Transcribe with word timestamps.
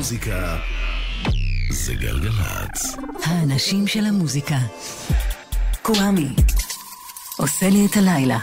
המוזיקה 0.00 0.56
זה 1.70 1.94
גלגלצ. 1.94 2.96
האנשים 3.24 3.86
של 3.86 4.04
המוזיקה. 4.04 4.58
קוואמי. 5.82 6.28
עושה 7.36 7.68
לי 7.68 7.86
את 7.86 7.96
הלילה. 7.96 8.38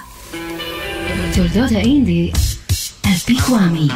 תולדות 1.36 1.72
האינדי, 1.72 2.32
על 3.04 3.14
פי 3.26 3.36
קוואמי. 3.46 3.88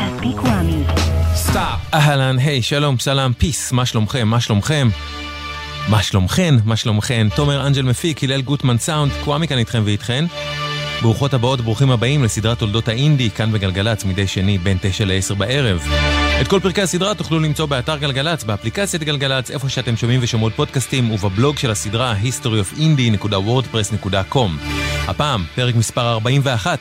'Sup. 1.36 1.80
אהלן, 1.94 2.40
היי, 2.40 2.62
שלום, 2.62 3.00
סלאם, 3.00 3.34
peace, 3.34 3.72
מה 3.72 3.86
שלומכם, 3.86 4.28
מה 4.28 4.42
שלומכם? 4.42 4.90
מה 5.88 6.04
שלומכן, 6.04 6.56
מה 6.66 6.76
שלומכן? 6.76 7.28
תומר 7.36 7.68
אנג'ל 7.68 7.82
מפיק, 7.84 8.24
הלל 8.24 8.42
גוטמן 8.42 8.78
סאונד, 8.78 9.12
קוואמי 9.24 9.48
כאן 9.48 9.58
איתכם 9.58 9.82
ואיתכן. 9.86 10.26
ברוכות 11.02 11.34
הבאות, 11.34 11.62
ברוכים 11.62 11.92
הבאים 11.92 12.24
לסדרת 12.24 12.60
תולדות 12.60 12.88
האינדי, 12.88 13.30
כאן 13.30 13.52
בגלגלצ, 13.52 14.06
מדי 14.06 14.28
שני 14.28 14.58
בין 14.58 14.78
9 14.82 15.06
ל-10 15.06 15.36
בערב. 15.36 15.88
את 16.42 16.48
כל 16.48 16.60
פרקי 16.60 16.82
הסדרה 16.82 17.16
תוכלו 17.16 17.40
למצוא 17.40 17.66
באתר 17.66 17.98
גלגלצ, 17.98 18.44
באפליקציית 18.44 19.04
גלגלצ, 19.04 19.52
איפה 19.52 19.70
שאתם 19.70 19.98
שומעים 19.98 20.20
ושומעות 20.24 20.54
פודקאסטים, 20.54 21.12
ובבלוג 21.12 21.58
של 21.58 21.72
הסדרה 21.72 22.16
historyofindie.wordpress.com. 22.24 24.50
הפעם, 25.08 25.44
פרק 25.56 25.76
מספר 25.76 26.12
41, 26.12 26.80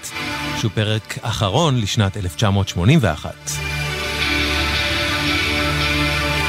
שהוא 0.58 0.70
פרק 0.74 1.18
אחרון 1.22 1.80
לשנת 1.80 2.16
1981. 2.16 3.34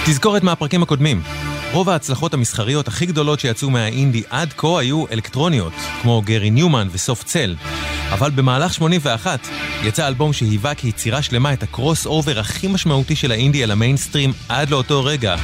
תזכורת 0.06 0.44
מהפרקים 0.44 0.84
הקודמים. 0.84 1.22
רוב 1.74 1.90
ההצלחות 1.90 2.34
המסחריות 2.34 2.88
הכי 2.88 3.06
גדולות 3.06 3.40
שיצאו 3.40 3.70
מהאינדי 3.70 4.24
עד 4.30 4.54
כה 4.58 4.80
היו 4.80 5.06
אלקטרוניות, 5.12 5.74
כמו 6.02 6.22
גרי 6.22 6.50
ניומן 6.50 6.88
וסוף 6.92 7.24
צל. 7.24 7.56
אבל 8.12 8.30
במהלך 8.30 8.74
81 8.74 9.48
יצא 9.84 10.08
אלבום 10.08 10.34
שהיווה 10.34 10.76
כיצירה 10.76 11.22
שלמה 11.22 11.54
את 11.54 11.64
ה 11.64 12.06
crossover 12.06 12.40
הכי 12.40 12.68
משמעותי 12.68 13.16
של 13.16 13.32
האינדי 13.32 13.64
אל 13.64 13.72
המיינסטרים 13.72 14.34
עד 14.50 14.70
לאותו 14.70 15.04
רגע, 15.04 15.36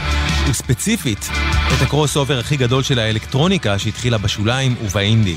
וספציפית 0.49 1.29
את 1.67 1.81
ה 1.81 2.17
crossover 2.17 2.39
הכי 2.39 2.57
גדול 2.57 2.83
של 2.83 2.99
האלקטרוניקה 2.99 3.79
שהתחילה 3.79 4.17
בשוליים 4.17 4.75
ובאינדי. 4.81 5.35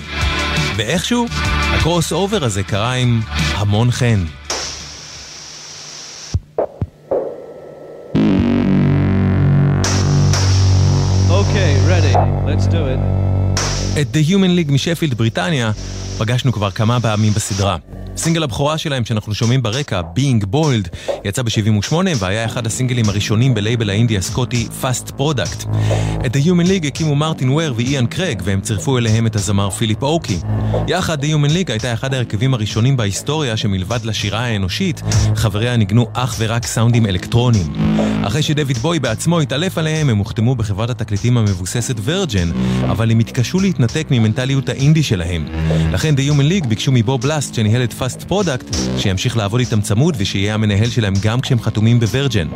ואיכשהו, 0.76 1.26
ה 1.74 2.12
crossover 2.12 2.44
הזה 2.44 2.62
קרה 2.62 2.92
עם 2.92 3.20
המון 3.54 3.90
חן. 3.90 4.24
את 14.00 14.06
The 14.16 14.30
Human 14.30 14.68
League 14.68 14.72
משפילד, 14.72 15.14
בריטניה, 15.14 15.72
פגשנו 16.18 16.52
כבר 16.52 16.70
כמה 16.70 17.00
פעמים 17.00 17.32
בסדרה. 17.32 17.76
סינגל 18.20 18.42
הבכורה 18.42 18.78
שלהם 18.78 19.04
שאנחנו 19.04 19.34
שומעים 19.34 19.62
ברקע, 19.62 20.00
Being 20.16 20.44
Boiled, 20.54 21.10
יצא 21.24 21.42
ב-78 21.42 21.94
והיה 22.18 22.44
אחד 22.44 22.66
הסינגלים 22.66 23.08
הראשונים 23.08 23.54
בלייבל 23.54 23.90
האינדי 23.90 24.18
הסקוטי 24.18 24.68
Fast 24.82 25.12
Product. 25.18 25.68
את 26.26 26.36
The 26.36 26.38
Human 26.38 26.66
League 26.66 26.86
הקימו 26.86 27.14
מרטין 27.14 27.50
וויר 27.50 27.74
ואיאן 27.76 28.06
קרג 28.06 28.42
והם 28.44 28.60
צירפו 28.60 28.98
אליהם 28.98 29.26
את 29.26 29.36
הזמר 29.36 29.70
פיליפ 29.70 30.02
אוקי. 30.02 30.38
יחד 30.88 31.24
The 31.24 31.26
Human 31.26 31.50
League 31.50 31.70
הייתה 31.70 31.92
אחד 31.92 32.14
ההרכבים 32.14 32.54
הראשונים 32.54 32.96
בהיסטוריה 32.96 33.56
שמלבד 33.56 34.04
לשירה 34.04 34.40
האנושית, 34.40 35.02
חבריה 35.36 35.76
ניגנו 35.76 36.06
אך 36.12 36.36
ורק 36.38 36.66
סאונדים 36.66 37.06
אלקטרונים. 37.06 37.72
אחרי 38.22 38.42
שדויד 38.42 38.78
בוי 38.78 38.98
בעצמו 38.98 39.40
התעלף 39.40 39.78
עליהם, 39.78 40.08
הם 40.08 40.18
הוחתמו 40.18 40.54
בחברת 40.54 40.90
התקליטים 40.90 41.38
המבוססת 41.38 41.96
ורג'ן, 42.04 42.50
אבל 42.90 43.10
הם 43.10 43.18
התקשו 43.18 43.60
להתנתק 43.60 44.06
ממנטליות 44.10 44.68
האינדי 44.68 45.02
שלהם. 45.02 45.46
לכן 45.92 46.14
The 46.14 46.32
Human 46.32 46.64
League 46.64 46.66
ביקשו 46.68 46.92
מבוב 46.92 47.26
לאסט 47.26 47.54
שניהל 47.54 47.84
את 47.84 47.92
Fast 48.10 48.22
Product, 48.22 48.76
שימשיך 48.98 49.36
לעבוד 49.36 49.60
איתם 49.60 49.80
צמוד 49.80 50.16
ושיהיה 50.18 50.54
המנהל 50.54 50.88
שלהם 50.88 51.14
גם 51.22 51.40
כשהם 51.40 51.60
חתומים 51.60 52.00
ב 52.00 52.06
Virgin. 52.06 52.48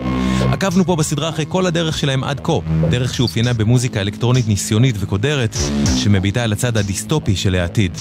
עקבנו 0.52 0.84
פה 0.84 0.96
בסדרה 0.96 1.28
אחרי 1.28 1.44
כל 1.48 1.66
הדרך 1.66 1.98
שלהם 1.98 2.24
עד 2.24 2.40
כה, 2.40 2.52
דרך 2.90 3.14
שאופיינה 3.14 3.52
במוזיקה 3.52 4.00
אלקטרונית 4.00 4.48
ניסיונית 4.48 4.96
וקודרת, 4.98 5.56
שמביטה 5.96 6.42
על 6.42 6.52
הצד 6.52 6.76
הדיסטופי 6.76 7.36
של 7.36 7.54
העתיד. 7.54 7.98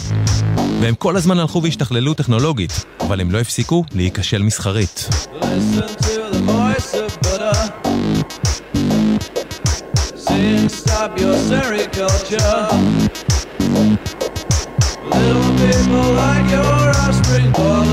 והם 0.81 0.95
כל 0.95 1.15
הזמן 1.17 1.39
הלכו 1.39 1.63
והשתכללו 1.63 2.13
טכנולוגית, 2.13 2.86
אבל 2.99 3.21
הם 3.21 3.31
לא 3.31 3.39
הפסיקו 3.39 3.83
להיכשל 3.95 4.42
מסחרית. 4.42 5.09
Stop 10.83 11.11
your 11.21 11.37
sericulture. 11.49 12.73
Little 15.15 15.43
people 15.57 16.13
like 16.13 16.49
your 16.49 16.89
offspring 17.05 17.53
for 17.53 17.85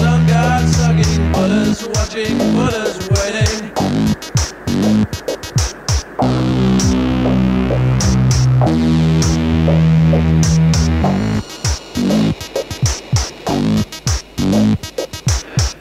some 0.00 0.26
god 0.26 0.68
sucking 0.68 1.32
Buddha's 1.32 1.86
watching, 1.88 2.36
Buddha's 2.38 3.08
waiting. 3.10 3.70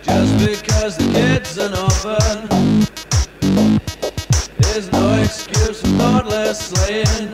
Just 0.04 0.34
because 0.38 0.98
the 0.98 1.12
kid's 1.14 1.58
an 1.58 1.74
orphan 1.74 2.48
is 4.76 4.92
no 4.92 5.14
excuse 5.24 5.82
for 5.82 5.88
thoughtless 5.98 6.60
slaying. 6.60 7.34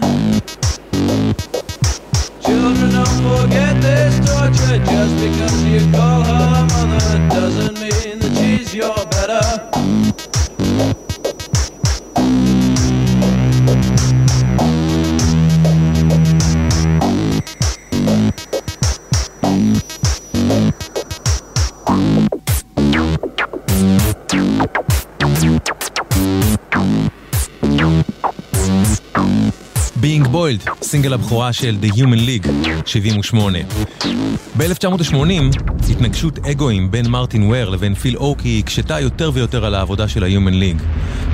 Children, 2.65 2.93
don't 2.93 3.07
forget 3.21 3.79
this 3.79 4.17
torture. 4.27 4.83
Just 4.85 5.15
because 5.17 5.63
you 5.65 5.81
call 5.91 6.23
her 6.23 6.65
mother 6.65 7.29
doesn't 7.29 7.79
mean 7.79 8.17
that 8.17 8.35
she's 8.35 8.73
your 8.73 8.95
better. 9.05 10.34
Being 30.05 30.27
Boiled, 30.27 30.69
סינגל 30.81 31.13
הבכורה 31.13 31.53
של 31.53 31.77
The 31.81 31.95
Human 31.95 32.45
League, 32.45 32.47
78. 32.85 33.59
ב-1980, 34.57 35.15
התנגשות 35.91 36.39
אגואים 36.39 36.91
בין 36.91 37.07
מרטין 37.07 37.43
וויר 37.43 37.69
לבין 37.69 37.95
פיל 37.95 38.17
אוקי 38.17 38.61
הקשתה 38.63 38.99
יותר 38.99 39.31
ויותר 39.33 39.65
על 39.65 39.75
העבודה 39.75 40.07
של 40.07 40.23
ה-Human 40.23 40.53
League. 40.53 40.83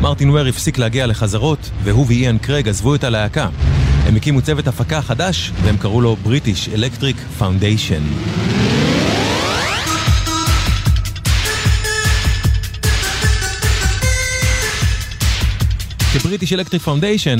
מרטין 0.02 0.30
וויר 0.30 0.46
הפסיק 0.46 0.78
להגיע 0.78 1.08
לחזרות, 1.08 1.70
והוא 1.84 2.06
ואיאן 2.08 2.38
קרג 2.38 2.70
עזבו 2.70 2.96
את 2.96 3.04
הלהקה. 3.04 3.48
הם 4.06 4.16
הקימו 4.16 4.42
צוות 4.42 4.68
הפקה 4.68 5.02
חדש, 5.02 5.52
והם 5.64 5.78
קראו 5.78 6.02
לו 6.02 6.16
British 6.16 6.70
Electric 6.70 7.18
Foundation. 7.38 8.04
כ 16.14 16.23
British 16.23 16.54
Electric 16.54 16.82
Foundation, 16.82 17.38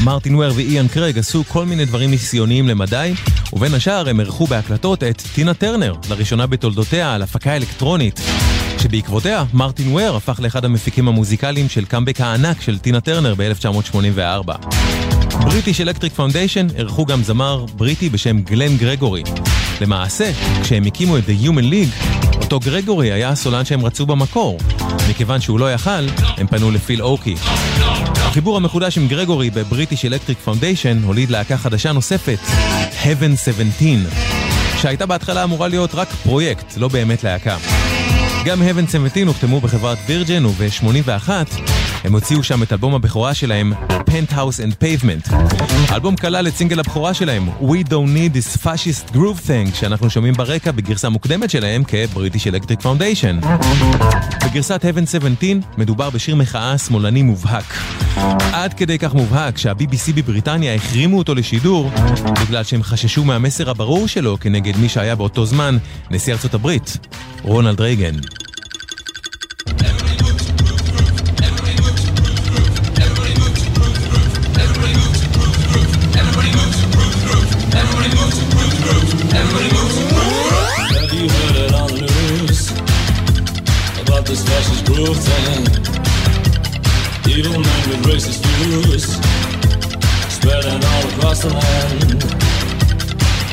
מרטין 0.00 0.34
וויר 0.34 0.52
ואיאן 0.56 0.88
קרג 0.88 1.18
עשו 1.18 1.44
כל 1.48 1.66
מיני 1.66 1.84
דברים 1.84 2.10
ניסיוניים 2.10 2.68
למדי, 2.68 3.14
ובין 3.52 3.74
השאר 3.74 4.08
הם 4.08 4.20
אירחו 4.20 4.46
בהקלטות 4.46 5.02
את 5.02 5.22
טינה 5.34 5.54
טרנר, 5.54 5.94
לראשונה 6.10 6.46
בתולדותיה 6.46 7.14
על 7.14 7.22
הפקה 7.22 7.56
אלקטרונית, 7.56 8.20
שבעקבותיה 8.82 9.44
מרטין 9.52 9.92
וויר 9.92 10.16
הפך 10.16 10.40
לאחד 10.42 10.64
המפיקים 10.64 11.08
המוזיקליים 11.08 11.68
של 11.68 11.84
קאמבק 11.84 12.20
הענק 12.20 12.60
של 12.60 12.78
טינה 12.78 13.00
טרנר 13.00 13.34
ב-1984. 13.34 14.68
British 15.44 15.80
Electric 15.80 16.12
Foundation 16.12 16.66
אירחו 16.76 17.06
גם 17.06 17.22
זמר 17.22 17.64
בריטי 17.76 18.08
בשם 18.08 18.40
גלן 18.40 18.76
גרגורי. 18.76 19.22
למעשה, 19.80 20.30
כשהם 20.62 20.84
הקימו 20.84 21.18
את 21.18 21.22
The 21.26 21.46
Human 21.46 21.72
League, 21.72 22.36
אותו 22.36 22.60
גרגורי 22.60 23.12
היה 23.12 23.28
הסולן 23.28 23.64
שהם 23.64 23.86
רצו 23.86 24.06
במקור. 24.06 24.58
מכיוון 25.10 25.40
שהוא 25.40 25.58
לא 25.58 25.72
יכל, 25.72 26.06
הם 26.36 26.46
פנו 26.46 26.70
לפיל 26.70 27.02
אוקי. 27.02 27.34
החיבור 28.34 28.56
המחודש 28.56 28.98
עם 28.98 29.08
גרגורי 29.08 29.50
ב 29.50 29.57
British 29.57 30.04
Electric 30.04 30.38
Foundation 30.38 31.02
הוליד 31.02 31.30
להקה 31.30 31.56
חדשה 31.56 31.92
נוספת, 31.92 32.38
Heaven 33.02 33.36
17, 33.44 33.88
שהייתה 34.76 35.06
בהתחלה 35.06 35.44
אמורה 35.44 35.68
להיות 35.68 35.94
רק 35.94 36.08
פרויקט, 36.08 36.76
לא 36.76 36.88
באמת 36.88 37.24
להקה. 37.24 37.56
גם 38.44 38.62
Heaven 38.62 38.92
17 38.92 39.22
הוחתמו 39.26 39.60
בחברת 39.60 39.98
Virgin 40.06 40.46
וב-81 40.46 41.30
הם 42.04 42.12
הוציאו 42.12 42.42
שם 42.42 42.62
את 42.62 42.72
אלבום 42.72 42.94
הבכורה 42.94 43.34
שלהם, 43.34 43.72
Penthouse 43.90 44.60
and 44.60 44.84
Pavement. 44.84 45.34
האלבום 45.88 46.16
כלל 46.16 46.48
את 46.48 46.54
סינגל 46.54 46.80
הבכורה 46.80 47.14
שלהם, 47.14 47.48
We 47.60 47.88
Don't 47.88 47.90
Need 47.90 48.36
This 48.36 48.58
Fascist 48.58 49.14
Groove 49.14 49.46
Thing, 49.46 49.74
שאנחנו 49.74 50.10
שומעים 50.10 50.34
ברקע 50.34 50.70
בגרסה 50.70 51.08
מוקדמת 51.08 51.50
שלהם 51.50 51.82
כ 51.84 51.98
British 51.98 52.46
Electric 52.46 52.80
Foundation. 52.80 53.40
בגרסת 54.44 54.84
Heaven 54.84 55.06
17 55.10 55.60
מדובר 55.78 56.10
בשיר 56.10 56.36
מחאה 56.36 56.78
שמאלני 56.78 57.22
מובהק. 57.22 57.74
עד 58.52 58.74
כדי 58.74 58.98
כך 58.98 59.14
מובהק 59.14 59.58
שה-BBC 59.58 60.12
בבריטניה 60.14 60.74
החרימו 60.74 61.18
אותו 61.18 61.34
לשידור 61.34 61.90
בגלל 62.42 62.64
שהם 62.64 62.82
חששו 62.82 63.24
מהמסר 63.24 63.70
הברור 63.70 64.08
שלו 64.08 64.38
כנגד 64.40 64.76
מי 64.76 64.88
שהיה 64.88 65.14
באותו 65.14 65.46
זמן 65.46 65.78
נשיא 66.10 66.32
ארצות 66.32 66.54
הברית, 66.54 66.96
רונלד 67.42 67.80
רייגן. 67.80 68.14
This 84.26 84.42
fascist 84.48 84.86
groove 84.86 85.18
thing 85.18 86.13
Evil 87.26 87.52
men 87.52 87.88
with 87.88 88.04
racist 88.04 88.44
views, 88.44 89.04
spreading 90.28 90.84
all 90.84 91.04
across 91.08 91.40
the 91.42 91.48
land. 91.48 92.20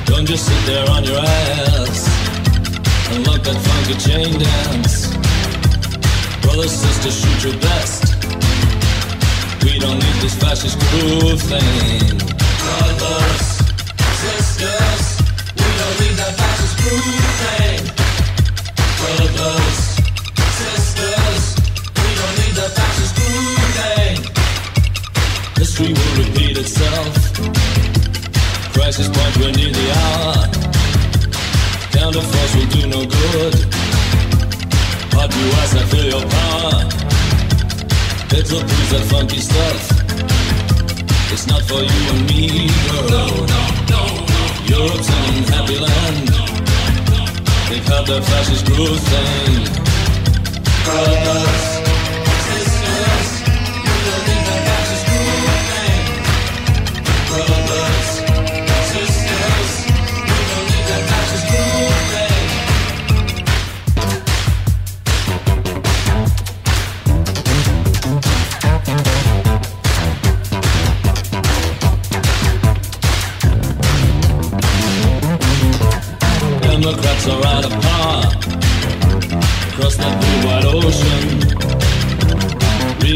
Don't 0.05 0.25
just 0.25 0.45
sit 0.45 0.65
there 0.65 0.89
on 0.89 1.03
your 1.05 1.17
ass 1.17 2.07
and 3.11 3.25
look 3.25 3.41
that 3.43 3.55
funky 3.55 3.95
chain 3.97 4.37
dance. 4.37 5.07
Brothers, 6.41 6.71
sisters, 6.71 7.15
shoot 7.21 7.43
your 7.47 7.57
best. 7.61 8.03
We 9.63 9.79
don't 9.79 9.99
need 9.99 10.17
this 10.21 10.35
fascist 10.35 10.77
groove 10.91 11.41
thing. 11.41 12.17
Brothers, 12.59 13.45
sisters, 14.19 15.03
we 15.55 15.69
don't 15.79 15.97
need 16.01 16.15
that 16.19 16.33
fascist 16.35 16.75
groove 16.83 17.33
thing. 17.39 17.81
Brothers, 18.99 19.90
History 25.71 25.93
will 25.93 26.15
repeat 26.25 26.57
itself. 26.57 27.15
Crisis 28.73 29.07
point, 29.07 29.37
we're 29.37 29.55
near 29.55 29.71
the 29.71 29.87
hour. 30.03 30.35
Counter 31.95 32.19
force 32.19 32.55
will 32.57 32.71
do 32.75 32.87
no 32.87 33.01
good. 33.07 33.55
Hot 35.15 35.31
you 35.31 35.47
as 35.63 35.71
I 35.79 35.83
feel 35.87 36.07
your 36.11 36.27
power. 36.27 36.75
Hitler 38.35 38.63
proves 38.67 38.91
that 38.91 39.05
funky 39.11 39.39
stuff. 39.39 39.81
It's 41.31 41.47
not 41.47 41.61
for 41.61 41.79
you 41.79 42.01
and 42.11 42.27
me, 42.27 42.67
girl. 42.91 43.07
No, 43.07 43.23
no, 43.47 43.63
no, 43.95 44.03
no. 44.27 44.43
Europe's 44.75 45.07
an 45.07 45.23
unhappy 45.39 45.79
land. 45.79 46.27
They've 47.69 47.87
had 47.87 48.03
their 48.07 48.21
fascist 48.21 48.65
groove 48.65 48.99
thing. 48.99 49.71
Brothers, 50.83 51.70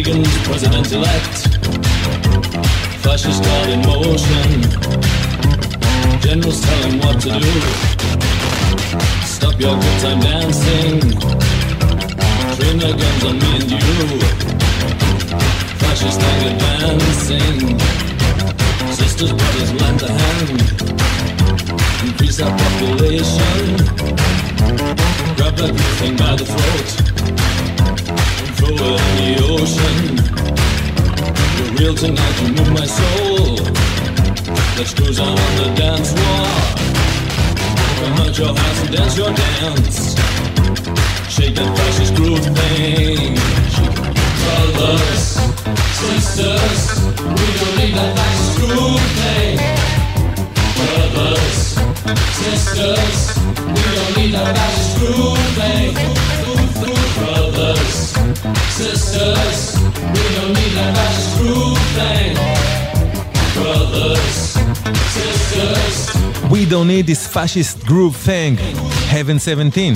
Reagan's 0.06 0.38
president 0.48 0.92
elect, 0.92 1.38
fascist 3.02 3.44
God 3.44 3.70
in 3.70 3.82
motion. 3.82 4.62
Generals 6.22 6.62
tell 6.62 6.84
him 6.84 7.00
what 7.00 7.20
to 7.22 7.30
do. 7.40 7.54
Stop 9.26 9.60
your 9.60 9.76
good 9.76 10.02
time 10.02 10.20
dancing. 10.20 11.00
Train 12.56 12.78
their 12.78 12.96
guns 12.96 13.24
on 13.26 13.40
me 13.40 13.50
and 13.56 13.72
you. 13.72 14.20
Fascist 15.82 16.22
thing 16.22 16.42
advancing. 16.54 17.80
Sisters, 18.92 19.34
brothers, 19.34 19.74
lend 19.74 20.02
a 20.04 20.12
hand 20.12 20.86
increase 22.06 22.40
our 22.42 22.56
population. 22.56 23.78
Grab 25.36 25.56
that 25.56 25.74
thing 25.98 26.16
by 26.16 26.36
the 26.36 26.46
throat 26.46 27.15
throw 28.74 28.98
in 28.98 29.16
the 29.22 29.32
ocean. 29.54 30.18
You're 31.58 31.74
real 31.78 31.96
tonight, 31.96 32.36
you 32.42 32.50
move 32.54 32.72
my 32.74 32.86
soul. 32.86 33.56
Let's 34.78 34.94
cruise 34.94 35.20
on 35.20 35.36
the 35.36 35.74
dance 35.76 36.12
floor. 36.14 36.48
Come 38.00 38.20
out 38.24 38.38
your 38.38 38.54
house 38.56 38.82
and 38.84 38.92
dance 38.96 39.18
your 39.18 39.32
dance. 39.34 40.16
Shake 41.30 41.56
that 41.56 41.70
fascist 41.78 42.16
groove 42.16 42.46
thing. 42.58 43.36
Brothers, 44.42 45.40
sisters, 46.00 46.82
we 47.18 47.48
don't 47.60 47.76
need 47.78 47.94
that 47.96 48.12
fascist 48.18 48.58
groove 48.60 49.08
thing. 49.20 49.58
Brothers, 50.80 51.58
sisters, 52.40 53.18
we 53.76 53.84
don't 53.96 54.18
need 54.18 54.34
a 54.34 54.46
fascist 54.56 54.98
groove 55.00 55.40
thing. 55.56 56.16
Sisters, 58.70 59.76
we 60.16 60.26
don't 60.36 60.54
need 60.54 60.74
a 60.78 60.94
fascist 60.96 61.38
groove 61.38 61.80
thing. 61.98 62.36
Brothers, 63.56 64.38
sisters. 65.18 65.96
We 66.52 66.66
don't 66.66 66.88
need 66.88 67.08
this 67.08 67.28
fascist 67.28 67.86
groove 67.86 68.16
thing, 68.16 68.58
Heaven 69.10 69.40
17. 69.40 69.96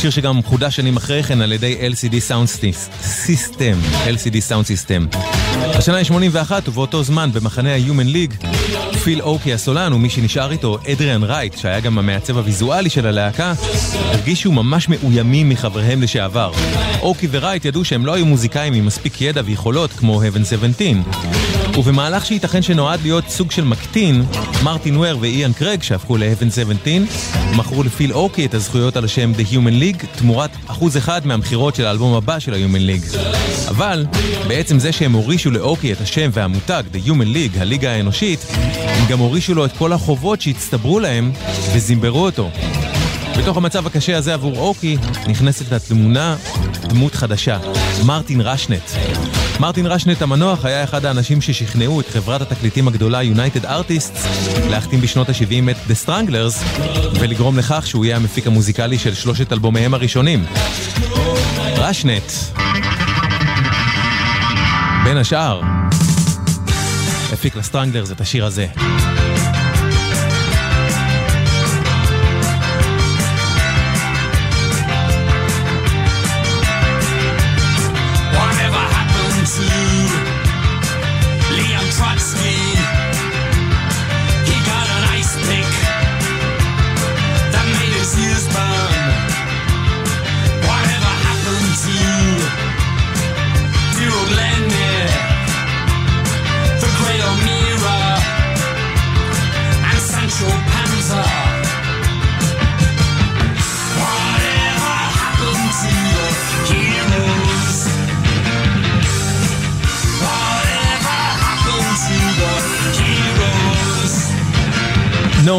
שיר 0.00 0.10
שגם 0.10 0.42
חודש 0.42 0.76
שנים 0.76 0.96
אחרי 0.96 1.22
כן 1.22 1.40
על 1.40 1.52
ידי 1.52 1.76
LCD 1.92 2.14
Sound 2.28 2.62
System, 3.26 4.06
LCD 4.06 4.36
Sound 4.50 4.66
System. 4.66 5.16
השנה 5.62 5.96
היא 5.96 6.04
81 6.04 6.68
ובאותו 6.68 7.02
זמן 7.02 7.30
במחנה 7.32 7.74
ה-Human 7.74 8.14
League, 8.14 8.46
פיל 9.04 9.22
אוקי 9.22 9.54
הסולן 9.54 9.92
ומי 9.92 10.10
שנשאר 10.10 10.52
איתו, 10.52 10.78
אדריאן 10.92 11.22
רייט, 11.22 11.58
שהיה 11.58 11.80
גם 11.80 11.98
המעצב 11.98 12.36
הוויזואלי 12.36 12.90
של 12.90 13.06
הלהקה, 13.06 13.52
הרגישו 13.94 14.52
ממש 14.52 14.88
מאוימים 14.88 15.48
מחבריהם 15.48 16.02
לשעבר. 16.02 16.52
אוקי 17.02 17.28
ורייט 17.30 17.64
ידעו 17.64 17.84
שהם 17.84 18.06
לא 18.06 18.14
היו 18.14 18.26
מוזיקאים 18.26 18.72
עם 18.74 18.86
מספיק 18.86 19.20
ידע 19.20 19.42
ויכולות 19.44 19.92
כמו 19.92 20.22
Heaven 20.22 20.44
17. 20.44 21.63
ובמהלך 21.78 22.26
שייתכן 22.26 22.62
שנועד 22.62 23.00
להיות 23.02 23.28
סוג 23.28 23.50
של 23.50 23.64
מקטין, 23.64 24.24
מרטין 24.62 24.96
וויר 24.96 25.18
ואיאן 25.20 25.52
קרג 25.52 25.82
שהפכו 25.82 26.16
ל-Heaven 26.16 26.50
17, 26.54 26.94
מכרו 27.56 27.82
לפיל 27.82 28.12
אוקי 28.12 28.46
את 28.46 28.54
הזכויות 28.54 28.96
על 28.96 29.04
השם 29.04 29.32
The 29.32 29.52
Human 29.52 29.82
League 29.82 30.06
תמורת 30.18 30.50
אחוז 30.66 30.96
אחד 30.96 31.26
מהמכירות 31.26 31.74
של 31.74 31.86
האלבום 31.86 32.14
הבא 32.14 32.38
של 32.38 32.54
ה-Human 32.54 33.14
League. 33.14 33.18
אבל 33.68 34.06
בעצם 34.48 34.78
זה 34.78 34.92
שהם 34.92 35.12
הורישו 35.12 35.50
לאוקי 35.50 35.92
את 35.92 36.00
השם 36.00 36.30
והמותג 36.32 36.82
The 36.92 37.08
Human 37.08 37.34
League, 37.34 37.60
הליגה 37.60 37.90
האנושית, 37.90 38.46
הם 38.84 39.06
גם 39.08 39.18
הורישו 39.18 39.54
לו 39.54 39.64
את 39.64 39.72
כל 39.72 39.92
החובות 39.92 40.40
שהצטברו 40.40 41.00
להם 41.00 41.32
וזימברו 41.74 42.24
אותו. 42.24 42.50
בתוך 43.38 43.56
המצב 43.56 43.86
הקשה 43.86 44.16
הזה 44.16 44.34
עבור 44.34 44.58
אוקי 44.58 44.96
נכנסת 45.26 45.72
לתמונה 45.72 46.36
דמות 46.88 47.14
חדשה, 47.14 47.58
מרטין 48.06 48.40
רשנט. 48.40 48.90
מרטין 49.60 49.86
רשנט 49.86 50.22
המנוח 50.22 50.64
היה 50.64 50.84
אחד 50.84 51.04
האנשים 51.04 51.40
ששכנעו 51.40 52.00
את 52.00 52.08
חברת 52.08 52.40
התקליטים 52.40 52.88
הגדולה 52.88 53.20
United 53.22 53.64
Artists 53.64 54.28
להחתים 54.70 55.00
בשנות 55.00 55.28
ה-70 55.28 55.70
את 55.70 55.76
The 55.88 56.06
Stranglers 56.06 56.80
ולגרום 57.20 57.58
לכך 57.58 57.86
שהוא 57.86 58.04
יהיה 58.04 58.16
המפיק 58.16 58.46
המוזיקלי 58.46 58.98
של 58.98 59.14
שלושת 59.14 59.52
אלבומיהם 59.52 59.94
הראשונים. 59.94 60.44
רשנט, 61.76 62.32
בין 65.04 65.16
השאר, 65.16 65.60
הפיק 67.32 67.56
לסטרנגלרס 67.56 68.10
את 68.10 68.20
השיר 68.20 68.44
הזה. 68.44 68.66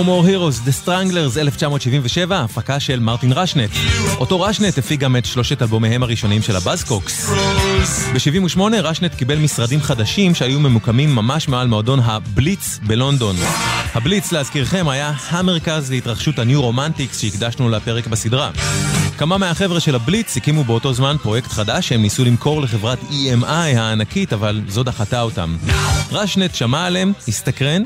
More 0.05 0.27
Heroes, 0.27 0.67
The 0.67 0.85
Stranglers, 0.85 1.39
1977, 1.39 2.41
הפקה 2.41 2.79
של 2.79 2.99
מרטין 2.99 3.31
רשנט. 3.33 3.69
אותו 4.17 4.41
רשנט 4.41 4.77
הפיק 4.77 4.99
גם 4.99 5.15
את 5.15 5.25
שלושת 5.25 5.61
אלבומיהם 5.61 6.03
הראשונים 6.03 6.41
של 6.41 6.55
ה 6.55 6.62
Buzzcocks. 6.62 7.29
ב-78 8.13 8.59
רשנט 8.83 9.15
קיבל 9.15 9.37
משרדים 9.37 9.81
חדשים 9.81 10.35
שהיו 10.35 10.59
ממוקמים 10.59 11.15
ממש 11.15 11.47
מעל 11.47 11.67
מועדון 11.67 11.99
הבליץ 11.99 12.79
בלונדון. 12.83 13.35
הבליץ, 13.93 14.31
להזכירכם, 14.31 14.89
היה 14.89 15.13
המרכז 15.29 15.91
להתרחשות 15.91 16.39
ה 16.39 16.45
New 16.45 16.61
Romantics 16.61 17.21
שהקדשנו 17.21 17.69
לפרק 17.69 18.07
בסדרה. 18.07 18.51
כמה 19.17 19.37
מהחבר'ה 19.37 19.79
של 19.79 19.95
הבליץ 19.95 20.37
הקימו 20.37 20.63
באותו 20.63 20.93
זמן 20.93 21.15
פרויקט 21.23 21.51
חדש 21.51 21.87
שהם 21.87 22.01
ניסו 22.01 22.25
למכור 22.25 22.61
לחברת 22.61 22.99
EMI 23.01 23.45
הענקית, 23.47 24.33
אבל 24.33 24.61
זו 24.67 24.83
דחתה 24.83 25.21
אותם. 25.21 25.57
רשנט 26.11 26.55
שמע 26.55 26.85
עליהם, 26.85 27.13
הסתקרן, 27.27 27.83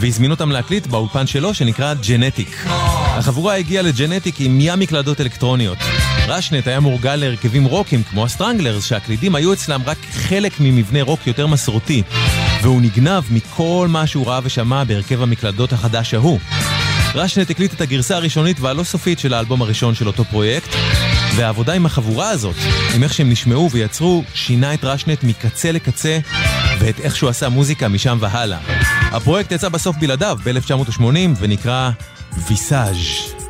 והזמין 0.00 0.30
אותם 0.30 0.50
להקליט 0.50 0.86
באולפן 0.86 1.26
שלו 1.26 1.54
שנקרא 1.54 1.94
Genetic. 1.94 2.64
החבורה 2.66 3.56
הגיעה 3.56 3.82
ל 3.82 3.88
Genetic 3.88 4.34
עם 4.40 4.58
ים 4.60 4.80
מקלדות 4.80 5.20
אלקטרוניות. 5.20 5.78
רשנט 6.28 6.66
היה 6.66 6.80
מורגל 6.80 7.16
להרכבים 7.16 7.64
רוקיים 7.64 8.02
כמו 8.02 8.24
ה 8.24 8.29
Stranglers, 8.29 8.84
שהקלידים 8.84 9.34
היו 9.34 9.52
אצלם 9.52 9.80
רק 9.86 9.98
חלק 10.12 10.52
ממבנה 10.60 11.02
רוק 11.02 11.26
יותר 11.26 11.46
מסורתי, 11.46 12.02
והוא 12.62 12.82
נגנב 12.82 13.22
מכל 13.30 13.86
מה 13.90 14.06
שהוא 14.06 14.26
ראה 14.26 14.40
ושמע 14.42 14.84
בהרכב 14.84 15.22
המקלדות 15.22 15.72
החדש 15.72 16.14
ההוא. 16.14 16.38
רשנט 17.14 17.50
הקליט 17.50 17.74
את 17.74 17.80
הגרסה 17.80 18.16
הראשונית 18.16 18.60
והלא 18.60 18.84
סופית 18.84 19.18
של 19.18 19.34
האלבום 19.34 19.62
הראשון 19.62 19.94
של 19.94 20.06
אותו 20.06 20.24
פרויקט, 20.24 20.68
והעבודה 21.36 21.72
עם 21.72 21.86
החבורה 21.86 22.30
הזאת, 22.30 22.56
עם 22.94 23.02
איך 23.02 23.14
שהם 23.14 23.30
נשמעו 23.30 23.70
ויצרו, 23.70 24.24
שינה 24.34 24.74
את 24.74 24.84
רשנט 24.84 25.24
מקצה 25.24 25.72
לקצה, 25.72 26.18
ואת 26.78 27.00
איך 27.00 27.16
שהוא 27.16 27.30
עשה 27.30 27.48
מוזיקה 27.48 27.88
משם 27.88 28.18
והלאה. 28.20 28.58
הפרויקט 29.12 29.52
יצא 29.52 29.68
בסוף 29.68 29.96
בלעדיו 29.96 30.38
ב-1980 30.44 31.02
ונקרא 31.40 31.90
ויסאז'. 32.48 33.41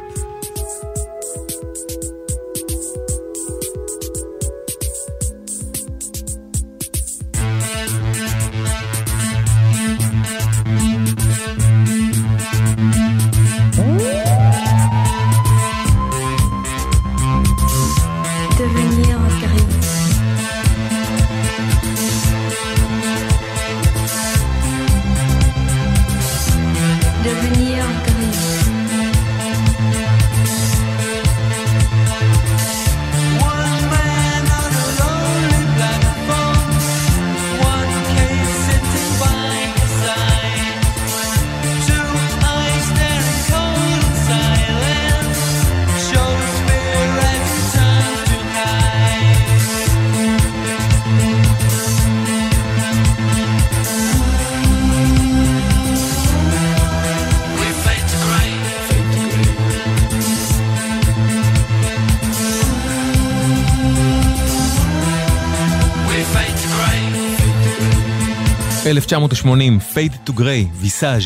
1980, 69.12 69.78
Fade 69.95 70.31
to 70.31 70.33
Grey, 70.33 70.81
Visage. 70.81 71.25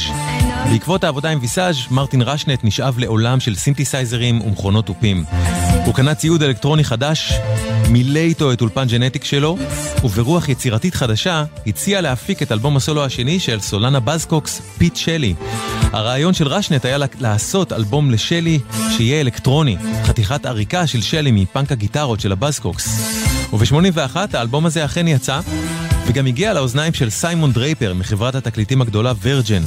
בעקבות 0.71 1.05
העבודה 1.05 1.31
עם 1.31 1.39
Visage, 1.41 1.77
מרטין 1.91 2.23
רשנט 2.23 2.65
נשאב 2.65 2.99
לעולם 2.99 3.41
של 3.41 3.55
סינתסייזרים 3.55 4.41
ומכונות 4.41 4.87
תופים. 4.87 5.25
הוא 5.85 5.95
קנה 5.95 6.15
ציוד 6.15 6.43
אלקטרוני 6.43 6.85
חדש, 6.85 7.33
מילא 7.89 8.19
איתו 8.19 8.53
את 8.53 8.61
אולפן 8.61 8.87
Genetic 8.87 9.25
שלו, 9.25 9.59
וברוח 10.05 10.49
יצירתית 10.49 10.95
חדשה, 10.95 11.45
הציע 11.67 12.01
להפיק 12.01 12.43
את 12.43 12.53
אלבום 12.53 12.77
הסולו 12.77 13.05
השני 13.05 13.41
של 13.41 13.61
סולן 13.61 14.01
ה 14.01 14.06
Buzzcocks, 14.06 14.61
פיט 14.79 14.97
שלי. 14.97 15.35
הרעיון 15.93 16.35
של 16.35 16.49
רשנט 16.49 16.85
היה 16.85 16.99
לעשות 17.21 17.73
אלבום 17.73 18.11
לשלי 18.11 18.59
שיהיה 18.97 19.21
אלקטרוני, 19.21 19.77
חתיכת 20.05 20.47
עריקה 20.47 20.87
של 20.87 21.03
שלי 21.03 21.31
מפאנק 21.31 21.73
הגיטרות 21.73 22.21
של 22.21 22.33
ה 22.33 22.40
Buzzcocks. 22.40 23.17
וב-81 23.53 24.17
האלבום 24.33 24.67
הזה 24.67 24.85
אכן 24.85 25.09
יצא, 25.09 25.41
וגם 26.07 26.27
הגיע 26.27 26.55
לאוזניים 26.55 26.95
של 26.95 27.11
סיימון 27.11 27.53
דרייפר 27.53 27.95
מחברת 27.95 28.35
התקליטים 28.35 28.83
הגדולה 28.83 29.13
Virgin. 29.23 29.63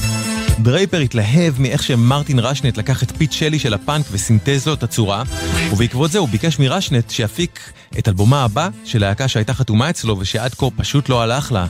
דרייפר 0.59 0.99
התלהב 0.99 1.61
מאיך 1.61 1.83
שמרטין 1.83 2.39
רשנט 2.39 2.77
לקח 2.77 3.03
את 3.03 3.11
פיט 3.17 3.31
שלי 3.31 3.59
של 3.59 3.73
הפאנק 3.73 4.05
וסינתז 4.11 4.67
לו 4.67 4.73
את 4.73 4.83
הצורה, 4.83 5.23
ובעקבות 5.71 6.11
זה 6.11 6.19
הוא 6.19 6.29
ביקש 6.29 6.59
מרשנט 6.59 7.09
שיפיק 7.09 7.59
את 7.99 8.07
אלבומה 8.07 8.43
הבא 8.43 8.69
של 8.85 8.99
להקה 8.99 9.27
שהייתה 9.27 9.53
חתומה 9.53 9.89
אצלו 9.89 10.19
ושעד 10.19 10.53
כה 10.53 10.65
פשוט 10.77 11.09
לא 11.09 11.21
הלך 11.21 11.51
לה, 11.51 11.67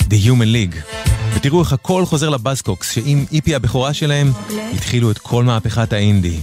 The 0.00 0.26
Human 0.26 0.74
League. 0.74 0.98
ותראו 1.34 1.60
איך 1.60 1.72
הכל 1.72 2.06
חוזר 2.06 2.28
ל 2.28 2.34
Buzzcocks, 2.34 2.90
שעם 2.90 3.24
EP 3.32 3.54
הבכורה 3.54 3.94
שלהם 3.94 4.32
התחילו 4.74 5.10
את 5.10 5.18
כל 5.18 5.44
מהפכת 5.44 5.92
האינדי. 5.92 6.40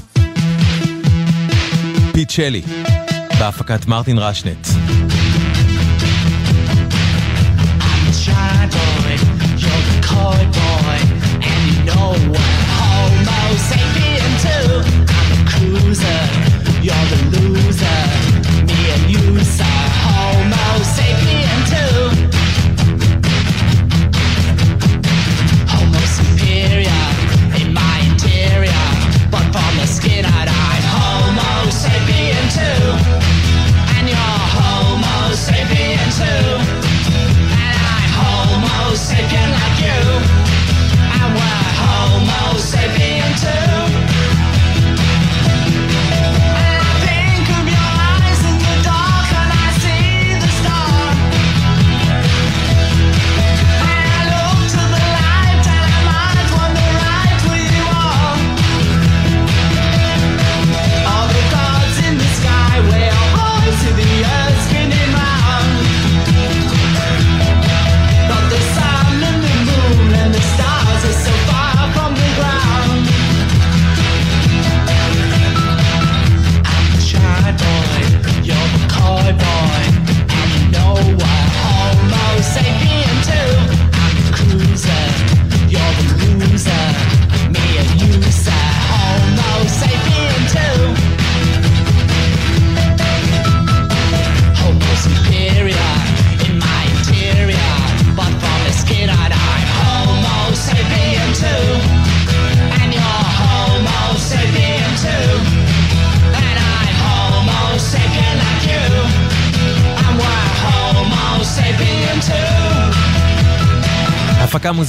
פיט 2.14 2.30
שלי, 2.30 2.62
בהפקת 3.40 3.86
מרטין 3.86 4.18
רשנט. 4.18 4.68
boy, 10.28 10.44
boy, 10.60 10.98
and 11.50 11.62
you 11.72 11.84
know? 11.88 12.12
Homo 12.80 13.42
sapien 13.68 14.32
too. 14.44 14.72
I'm 15.20 15.32
cruiser. 15.52 16.22
You're 16.86 17.08
the 17.12 17.17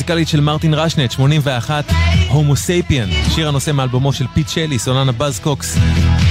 הפקה 0.08 0.16
מוזיקלית 0.16 0.28
של 0.28 0.40
מרטין 0.40 0.74
רשנט, 0.74 1.10
81, 1.10 1.84
Homosapien, 2.28 3.08
שיר 3.34 3.48
הנושא 3.48 3.70
מאלבומו 3.70 4.12
של 4.12 4.26
פיט 4.34 4.48
שלי, 4.48 4.78
סולנה 4.78 5.12
Buzzcocks, 5.12 5.76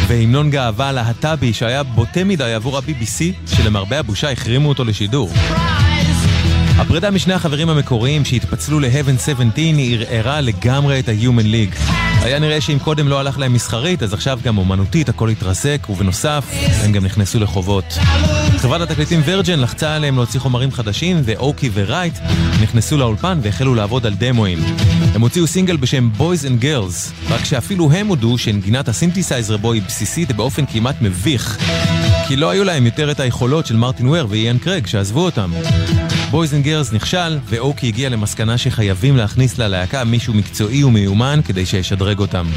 והמנון 0.08 0.50
גאווה 0.50 0.92
להט"בי 0.92 1.54
שהיה 1.54 1.84
בוטה 1.84 2.24
מדי 2.24 2.54
עבור 2.54 2.78
ה-BBC, 2.78 3.56
שלמרבה 3.56 4.00
הבושה 4.00 4.32
החרימו 4.32 4.70
אותו 4.70 4.84
לשידור. 4.84 5.30
הפרידה 6.78 7.12
משני 7.12 7.34
החברים 7.34 7.70
המקוריים 7.70 8.26
שהתפצלו 8.26 8.80
ל-Heaven 8.80 9.20
17 9.20 9.46
ערערה 10.10 10.42
לגמרי 10.42 11.00
את 11.00 11.10
ה-Human 11.10 11.46
League. 11.46 12.07
היה 12.28 12.40
נראה 12.40 12.62
שאם 12.62 12.80
קודם 12.80 13.08
לא 13.08 13.20
הלך 13.20 13.40
להם 13.40 13.54
מסחרית, 13.54 14.04
אז 14.04 14.14
עכשיו 14.14 14.40
גם 14.44 14.58
אומנותית 14.58 15.10
הכל 15.10 15.30
התרסק, 15.30 15.88
ובנוסף, 15.90 16.46
הם 16.84 16.92
גם 16.92 17.06
נכנסו 17.06 17.40
לחובות. 17.40 17.98
חברת 18.58 18.82
התקליטים 18.82 19.22
Virgin 19.26 19.60
לחצה 19.60 19.96
עליהם 19.96 20.16
להוציא 20.16 20.40
חומרים 20.40 20.72
חדשים, 20.72 21.22
ואוקי 21.26 21.70
ורייט 21.74 22.14
נכנסו 22.62 22.98
לאולפן 22.98 23.40
והחלו 23.42 23.76
לעבוד 23.76 24.06
על 24.06 24.14
דמואים. 24.14 24.60
הם 25.14 25.22
הוציאו 25.22 25.48
סינגל 25.48 25.78
בשם 25.78 26.10
Boys 26.18 26.44
and 26.44 26.64
Girls, 26.64 27.30
רק 27.30 27.46
שאפילו 27.46 27.92
הם 27.92 28.08
הודו 28.08 28.38
שנגינת 28.38 28.88
הסינתסייזר 28.88 29.58
בו 29.58 29.74
היא 29.74 29.82
בסיסית 29.88 30.32
באופן 30.32 30.66
כמעט 30.66 30.96
מביך. 31.02 31.58
כי 32.28 32.36
לא 32.36 32.50
היו 32.50 32.64
להם 32.64 32.86
יותר 32.86 33.12
את 33.12 33.20
היכולות 33.20 33.66
של 33.66 33.76
מרטין 33.76 34.08
וויר 34.08 34.28
ואיאן 34.30 34.58
קרג 34.58 34.88
שעזבו 34.88 35.26
אותם. 35.26 35.52
Boys 36.32 36.54
and 36.54 36.64
Girls 36.64 36.94
נכשל, 36.94 37.40
ואוקי 37.46 37.88
הגיע 37.88 38.10
למסקנה 38.10 38.58
שחייבים 38.58 39.18
להכניס 39.18 39.58
ללהקה 39.58 40.04
מישהו 40.04 40.34
מקצועי 40.34 40.84
ומיומן 40.84 41.40
כדי 41.46 41.66
שישדרג 41.66 42.20
אותם. 42.20 42.48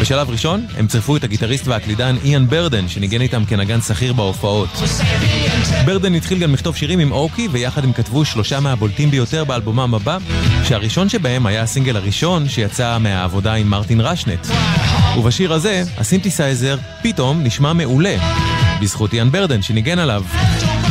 בשלב 0.00 0.30
ראשון, 0.30 0.66
הם 0.76 0.86
צירפו 0.86 1.16
את 1.16 1.24
הגיטריסט 1.24 1.68
והקלידן 1.68 2.16
איאן 2.24 2.46
ברדן, 2.46 2.88
שניגן 2.88 3.20
איתם 3.20 3.44
כנגן 3.44 3.80
שכיר 3.80 4.12
בהופעות. 4.12 4.68
ברדן 5.86 6.14
התחיל 6.14 6.38
גם 6.38 6.52
לכתוב 6.54 6.76
שירים 6.76 6.98
עם 6.98 7.12
אוקי, 7.12 7.48
ויחד 7.52 7.84
הם 7.84 7.92
כתבו 7.92 8.24
שלושה 8.24 8.60
מהבולטים 8.60 9.10
ביותר 9.10 9.44
באלבומם 9.44 9.94
הבא, 9.94 10.18
שהראשון 10.64 11.08
שבהם 11.08 11.46
היה 11.46 11.62
הסינגל 11.62 11.96
הראשון 11.96 12.48
שיצא 12.48 12.98
מהעבודה 12.98 13.54
עם 13.54 13.68
מרטין 13.68 14.00
רשנט. 14.00 14.46
ובשיר 15.18 15.52
הזה, 15.52 15.82
הסינתסייזר 15.98 16.76
פתאום 17.02 17.42
נשמע 17.42 17.72
מעולה, 17.72 18.16
בזכות 18.80 19.14
איאן 19.14 19.30
ברדן 19.30 19.62
שניגן 19.62 19.98
עליו. 19.98 20.22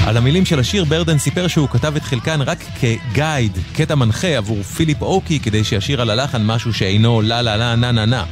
על 0.05 0.17
המילים 0.17 0.45
של 0.45 0.59
השיר 0.59 0.85
ברדן 0.85 1.17
סיפר 1.17 1.47
שהוא 1.47 1.69
כתב 1.69 1.95
את 1.95 2.03
חלקן 2.03 2.41
רק 2.41 2.63
כ 2.79 2.99
guide, 2.99 3.57
קטע 3.73 3.95
מנחה 3.95 4.27
עבור 4.27 4.63
פיליפ 4.63 5.01
אוקי 5.01 5.39
כדי 5.39 5.63
שישיר 5.63 6.01
על 6.01 6.09
הלחן 6.09 6.45
משהו 6.45 6.73
שאינו 6.73 7.21
לה 7.21 7.41
לה 7.41 7.57
לה 7.57 7.75
נה 7.75 7.91
נה 7.91 8.05
נה. 8.05 8.23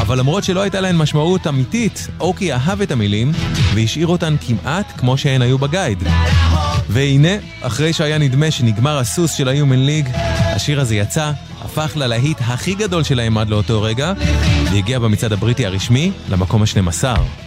אבל 0.00 0.18
למרות 0.18 0.44
שלא 0.44 0.60
הייתה 0.60 0.80
להן 0.80 0.96
משמעות 0.96 1.46
אמיתית, 1.46 2.08
אוקי 2.20 2.52
אהב 2.52 2.80
את 2.80 2.90
המילים 2.90 3.32
והשאיר 3.74 4.06
אותן 4.06 4.36
כמעט 4.46 4.92
כמו 4.98 5.18
שהן 5.18 5.42
היו 5.42 5.58
בגייד. 5.58 6.02
והנה, 6.88 7.34
אחרי 7.60 7.92
שהיה 7.92 8.18
נדמה 8.18 8.50
שנגמר 8.50 8.98
הסוס 8.98 9.32
של 9.32 9.48
ה-Human 9.48 10.08
League, 10.08 10.18
השיר 10.56 10.80
הזה 10.80 10.96
יצא, 10.96 11.32
הפך 11.64 11.92
ללהיט 11.96 12.38
הכי 12.40 12.74
גדול 12.74 13.02
שלהם 13.02 13.38
עד 13.38 13.48
לאותו 13.48 13.82
רגע, 13.82 14.12
והגיע 14.72 14.98
במצעד 14.98 15.32
הבריטי 15.32 15.66
הרשמי 15.66 16.12
למקום 16.28 16.62
ה-12. 16.62 17.45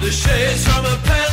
The 0.00 0.10
shades 0.10 0.66
from 0.66 0.86
a 0.86 0.96
pencil 1.04 1.29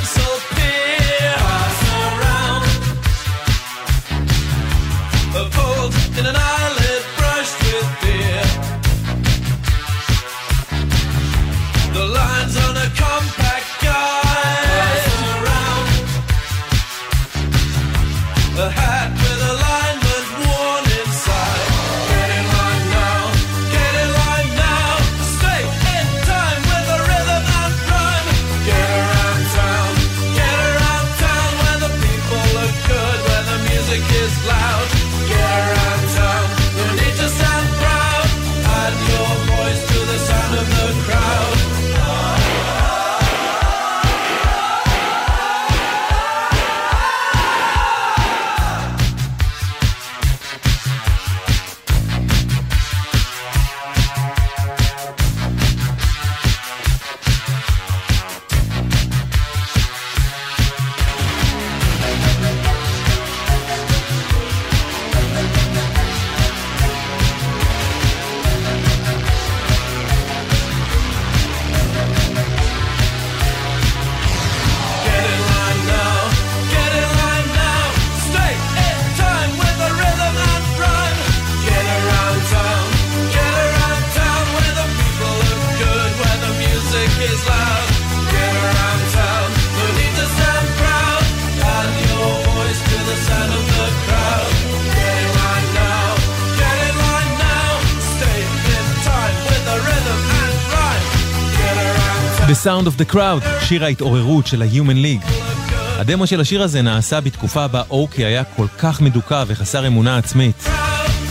Sound 102.68 102.88
of 102.88 103.02
the 103.02 103.14
Crowd, 103.14 103.66
שיר 103.66 103.84
ההתעוררות 103.84 104.48
של 104.48 104.62
ה-Human 104.62 105.26
League. 105.26 105.32
הדמו 105.80 106.28
של 106.28 106.42
השיר 106.42 106.64
הזה 106.64 106.82
נעשה 106.82 107.22
בתקופה 107.22 107.68
בה 107.68 107.82
אורקי 107.90 108.26
היה 108.26 108.44
כל 108.44 108.66
כך 108.80 109.02
מדוכא 109.02 109.44
וחסר 109.48 109.88
אמונה 109.88 110.18
עצמית. 110.18 110.68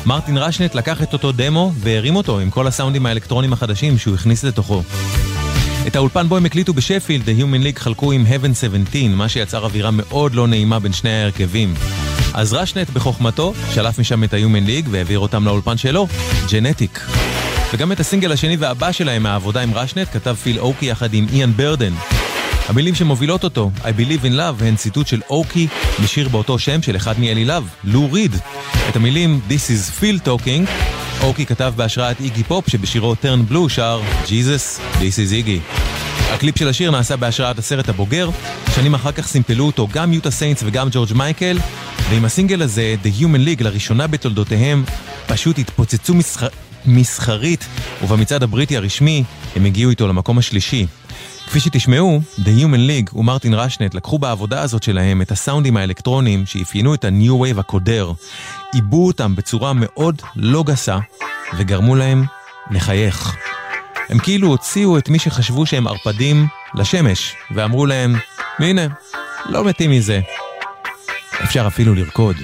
מרטין 0.06 0.38
רשנט 0.38 0.74
לקח 0.74 1.02
את 1.02 1.12
אותו 1.12 1.32
דמו 1.32 1.72
והרים 1.76 2.16
אותו 2.16 2.38
עם 2.38 2.50
כל 2.50 2.66
הסאונדים 2.66 3.06
האלקטרונים 3.06 3.52
החדשים 3.52 3.98
שהוא 3.98 4.14
הכניס 4.14 4.44
לתוכו. 4.44 4.82
את 5.86 5.96
האולפן 5.96 6.28
בו 6.28 6.36
הם 6.36 6.46
הקליטו 6.46 6.72
בשפילד, 6.72 7.24
The 7.24 7.42
Human 7.42 7.64
League 7.64 7.80
חלקו 7.80 8.12
עם 8.12 8.26
Heaven 8.26 8.54
17, 8.54 9.08
מה 9.08 9.28
שיצר 9.28 9.64
אווירה 9.64 9.90
מאוד 9.90 10.34
לא 10.34 10.46
נעימה 10.46 10.78
בין 10.78 10.92
שני 10.92 11.10
ההרכבים. 11.10 11.74
אז 12.34 12.52
רשנט 12.52 12.90
בחוכמתו 12.90 13.52
שלף 13.74 13.98
משם 13.98 14.24
את 14.24 14.34
ה-Human 14.34 14.68
League 14.68 14.88
והעביר 14.90 15.18
אותם 15.18 15.44
לאולפן 15.44 15.76
שלו, 15.76 16.08
ג'נטיק. 16.50 17.00
וגם 17.72 17.92
את 17.92 18.00
הסינגל 18.00 18.32
השני 18.32 18.56
והבא 18.56 18.92
שלהם 18.92 19.22
מהעבודה 19.22 19.62
עם 19.62 19.74
רשנט 19.74 20.08
כתב 20.12 20.34
פיל 20.42 20.58
אוקי 20.58 20.86
יחד 20.86 21.14
עם 21.14 21.26
איאן 21.32 21.52
ברדן. 21.52 21.92
המילים 22.68 22.94
שמובילות 22.94 23.44
אותו, 23.44 23.70
I 23.82 24.00
Believe 24.00 24.24
in 24.24 24.32
Love, 24.32 24.64
הן 24.64 24.76
ציטוט 24.76 25.06
של 25.06 25.20
אוקי 25.30 25.66
משיר 26.02 26.28
באותו 26.28 26.58
שם 26.58 26.82
של 26.82 26.96
אחד 26.96 27.20
מאליליו, 27.20 27.68
לו 27.84 28.12
ריד. 28.12 28.36
את 28.88 28.96
המילים 28.96 29.40
This 29.48 29.52
is 29.52 30.00
Phil 30.00 30.26
Talking 30.26 30.70
אוקי 31.22 31.46
כתב 31.46 31.72
בהשראת 31.76 32.20
איגי 32.20 32.44
פופ 32.44 32.70
שבשירו 32.70 33.14
Turn 33.22 33.52
Blue 33.52 33.68
שר 33.68 34.00
Jesus, 34.26 34.80
This 34.94 35.30
is 35.30 35.32
איגי. 35.32 35.60
הקליפ 36.30 36.58
של 36.58 36.68
השיר 36.68 36.90
נעשה 36.90 37.16
בהשראת 37.16 37.58
הסרט 37.58 37.88
הבוגר, 37.88 38.30
שנים 38.74 38.94
אחר 38.94 39.12
כך 39.12 39.26
סימפלו 39.26 39.66
אותו 39.66 39.88
גם 39.92 40.12
Utah 40.12 40.30
Saints 40.30 40.62
וגם 40.66 40.88
ג'ורג' 40.92 41.12
מייקל, 41.12 41.58
ועם 42.10 42.24
הסינגל 42.24 42.62
הזה, 42.62 42.96
The 43.04 43.22
Human 43.22 43.60
League, 43.60 43.64
לראשונה 43.64 44.06
בתולדותיהם, 44.06 44.84
פשוט 45.26 45.58
התפוצצו 45.58 46.14
מסח... 46.14 46.42
מסחרית, 46.86 47.66
ובמצעד 48.02 48.42
הבריטי 48.42 48.76
הרשמי 48.76 49.24
הם 49.56 49.64
הגיעו 49.64 49.90
איתו 49.90 50.08
למקום 50.08 50.38
השלישי. 50.38 50.86
כפי 51.46 51.60
שתשמעו, 51.60 52.20
The 52.38 52.62
Human 52.62 53.10
League 53.10 53.16
ומרטין 53.16 53.54
רשנט 53.54 53.94
לקחו 53.94 54.18
בעבודה 54.18 54.62
הזאת 54.62 54.82
שלהם 54.82 55.22
את 55.22 55.30
הסאונדים 55.30 55.76
האלקטרוניים 55.76 56.46
שאפיינו 56.46 56.94
את 56.94 57.04
ה-New 57.04 57.30
Wave 57.30 57.60
הקודר, 57.60 58.12
עיבו 58.72 59.06
אותם 59.06 59.36
בצורה 59.36 59.72
מאוד 59.74 60.22
לא 60.36 60.62
גסה, 60.62 60.98
וגרמו 61.58 61.94
להם 61.94 62.24
לחייך. 62.70 63.36
הם 64.08 64.18
כאילו 64.18 64.48
הוציאו 64.48 64.98
את 64.98 65.08
מי 65.08 65.18
שחשבו 65.18 65.66
שהם 65.66 65.86
ערפדים 65.86 66.46
לשמש, 66.74 67.34
ואמרו 67.50 67.86
להם, 67.86 68.14
הנה, 68.58 68.86
לא 69.48 69.64
מתים 69.64 69.90
מזה. 69.90 70.20
אפשר 71.44 71.66
אפילו 71.66 71.94
לרקוד. 71.94 72.36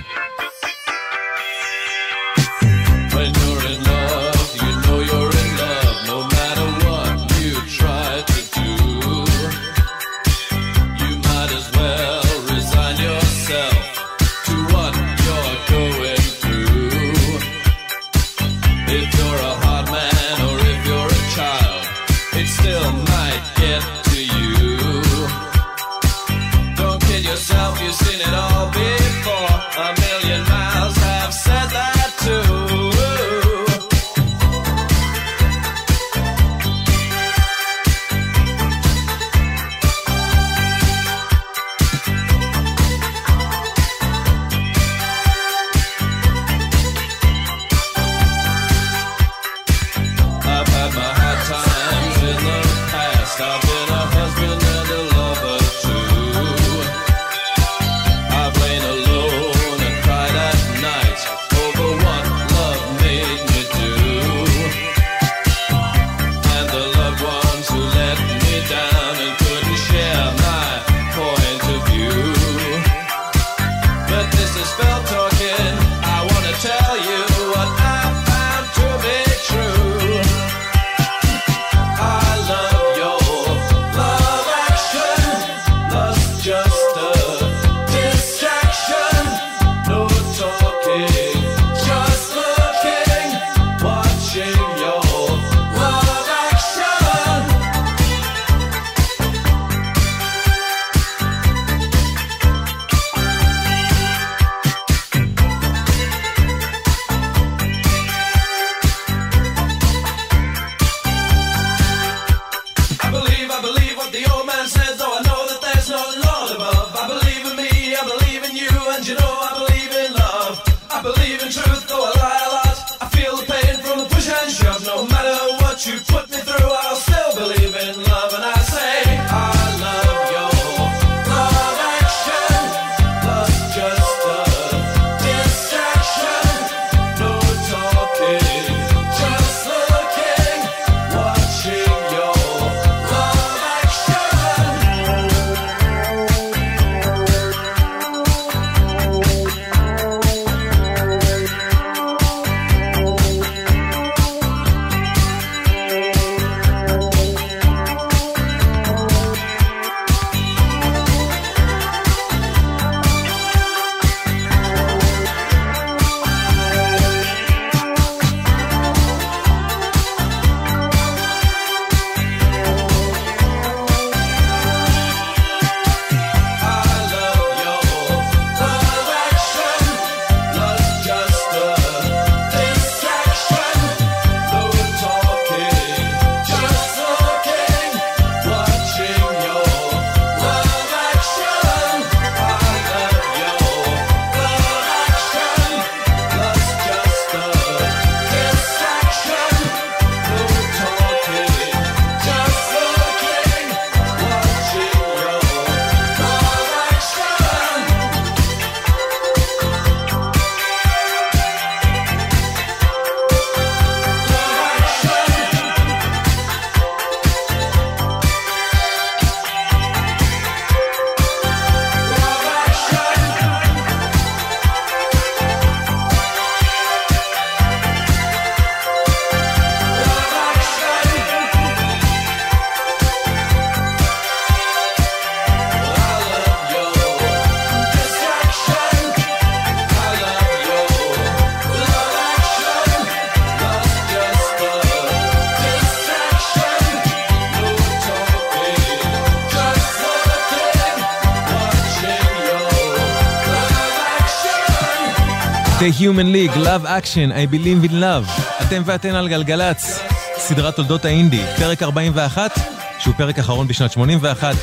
The 255.83 255.91
Human 255.91 256.31
League, 256.33 256.57
Love 256.57 256.85
Action, 256.87 257.33
I 257.33 257.45
Believe 257.55 257.91
in 257.91 257.93
Love. 257.93 258.43
אתם 258.63 258.83
ואתן 258.85 259.15
על 259.15 259.29
גלגלצ, 259.29 259.99
סדרת 260.37 260.77
תולדות 260.77 261.05
האינדי, 261.05 261.41
פרק 261.59 261.83
41, 261.83 262.59
שהוא 262.99 263.15
פרק 263.15 263.39
אחרון 263.39 263.69
בשנת 263.69 263.93
81, 263.93 264.55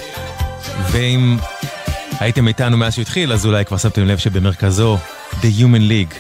ואם 0.92 1.38
הייתם 2.20 2.48
איתנו 2.48 2.78
מאז 2.78 2.94
שהוא 2.94 3.02
התחיל, 3.02 3.34
אז 3.34 3.46
אולי 3.46 3.66
כבר 3.66 3.78
שמתם 3.78 4.06
לב 4.06 4.18
שבמרכזו 4.18 4.98
The 5.42 5.60
Human 5.60 5.90
League. 5.90 6.16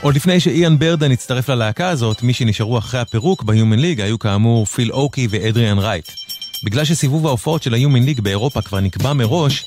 עוד 0.00 0.16
לפני 0.16 0.40
שאיאן 0.40 0.78
ברדן 0.78 1.12
הצטרף 1.12 1.48
ללהקה 1.48 1.88
הזאת, 1.88 2.22
מי 2.22 2.32
שנשארו 2.32 2.78
אחרי 2.78 3.00
הפירוק 3.00 3.42
ב-Human 3.42 3.78
League 3.78 4.02
היו 4.02 4.18
כאמור 4.18 4.66
פיל 4.66 4.92
אוקי 4.92 5.28
ואדריאן 5.30 5.78
רייט. 5.78 6.10
בגלל 6.62 6.84
שסיבוב 6.84 7.26
ההופעות 7.26 7.62
של 7.62 7.74
ה-Human 7.74 8.16
League 8.16 8.22
באירופה 8.22 8.62
כבר 8.62 8.80
נקבע 8.80 9.12
מראש, 9.12 9.64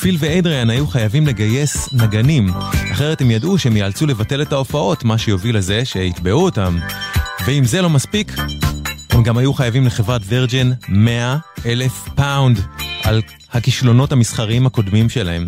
פיל 0.00 0.16
ואדריאן 0.20 0.70
היו 0.70 0.86
חייבים 0.86 1.26
לגייס 1.26 1.88
נגנים, 1.92 2.50
אחרת 2.92 3.20
הם 3.20 3.30
ידעו 3.30 3.58
שהם 3.58 3.76
ייאלצו 3.76 4.06
לבטל 4.06 4.42
את 4.42 4.52
ההופעות, 4.52 5.04
מה 5.04 5.18
שיוביל 5.18 5.56
לזה 5.56 5.84
שיתבעו 5.84 6.44
אותם. 6.44 6.78
ואם 7.46 7.64
זה 7.64 7.82
לא 7.82 7.90
מספיק, 7.90 8.32
הם 9.10 9.22
גם 9.22 9.38
היו 9.38 9.54
חייבים 9.54 9.86
לחברת 9.86 10.20
Virgin 10.24 10.72
100 10.88 11.36
אלף 11.66 12.08
פאונד 12.14 12.60
על 13.02 13.22
הכישלונות 13.52 14.12
המסחריים 14.12 14.66
הקודמים 14.66 15.08
שלהם. 15.08 15.46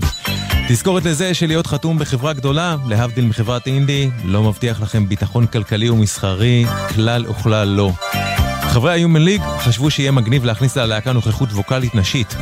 תזכורת 0.68 1.04
לזה 1.04 1.34
שלהיות 1.34 1.66
חתום 1.66 1.98
בחברה 1.98 2.32
גדולה, 2.32 2.76
להבדיל 2.86 3.24
מחברת 3.24 3.66
אינדי, 3.66 4.10
לא 4.24 4.42
מבטיח 4.42 4.82
לכם 4.82 5.08
ביטחון 5.08 5.46
כלכלי 5.46 5.90
ומסחרי, 5.90 6.64
כלל 6.94 7.26
וכלל 7.30 7.68
לא. 7.68 7.92
חברי 8.78 9.02
ה-Human 9.02 9.40
League 9.40 9.60
חשבו 9.60 9.90
שיהיה 9.90 10.12
מגניב 10.12 10.44
להכניס 10.44 10.76
ללהקה 10.76 11.12
נוכחות 11.12 11.52
ווקאלית 11.52 11.94
נשית. 11.94 12.36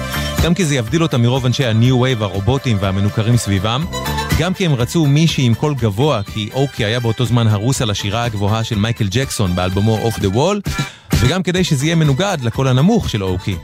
גם 0.45 0.55
כי 0.55 0.65
זה 0.65 0.75
יבדיל 0.75 1.03
אותם 1.03 1.23
מרוב 1.23 1.47
אנשי 1.47 1.65
ה-New 1.65 1.93
Wave 1.93 2.23
הרובוטים 2.23 2.77
והמנוכרים 2.81 3.37
סביבם, 3.37 3.85
גם 4.39 4.55
כי 4.55 4.67
הם 4.67 4.75
רצו 4.75 5.07
מישהי 5.07 5.45
עם 5.45 5.55
קול 5.55 5.75
גבוה, 5.75 6.23
כי 6.23 6.51
אוקי 6.55 6.85
היה 6.85 7.01
באותו 7.01 7.25
זמן 7.25 7.47
הרוס 7.49 7.83
על 7.83 7.91
השירה 7.91 8.25
הגבוהה 8.25 8.65
של 8.65 8.79
מייקל 8.79 9.07
ג'קסון 9.11 9.55
באלבומו 9.55 10.09
Off 10.09 10.19
the 10.19 10.35
Wall, 10.35 10.71
וגם 11.15 11.43
כדי 11.43 11.65
שזה 11.65 11.87
יהיה 11.87 11.95
מנוגד 11.95 12.39
לקול 12.43 12.69
הנמוך 12.69 13.11
של 13.11 13.23
אוקי. 13.23 13.57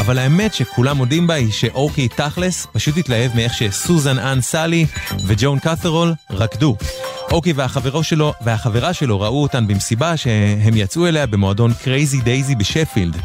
אבל 0.00 0.18
האמת 0.18 0.54
שכולם 0.54 0.96
מודים 0.96 1.26
בה 1.26 1.34
היא 1.34 1.52
שאוקי 1.52 2.08
תכלס 2.08 2.66
פשוט 2.72 2.96
התלהב 2.96 3.34
מאיך 3.34 3.54
שסוזן 3.54 4.18
אנ 4.18 4.40
סאלי 4.40 4.86
וג'ון 5.26 5.58
קת'רול 5.58 6.14
רקדו. 6.30 6.76
אוקי 7.32 7.52
והחברו 7.52 8.02
שלו, 8.02 8.32
והחברה 8.40 8.92
שלו 8.92 9.20
ראו 9.20 9.42
אותן 9.42 9.66
במסיבה 9.66 10.16
שהם 10.16 10.76
יצאו 10.76 11.06
אליה 11.06 11.26
במועדון 11.26 11.72
Crazy 11.84 12.20
Daisy 12.20 12.54
בשפילד. 12.54 13.16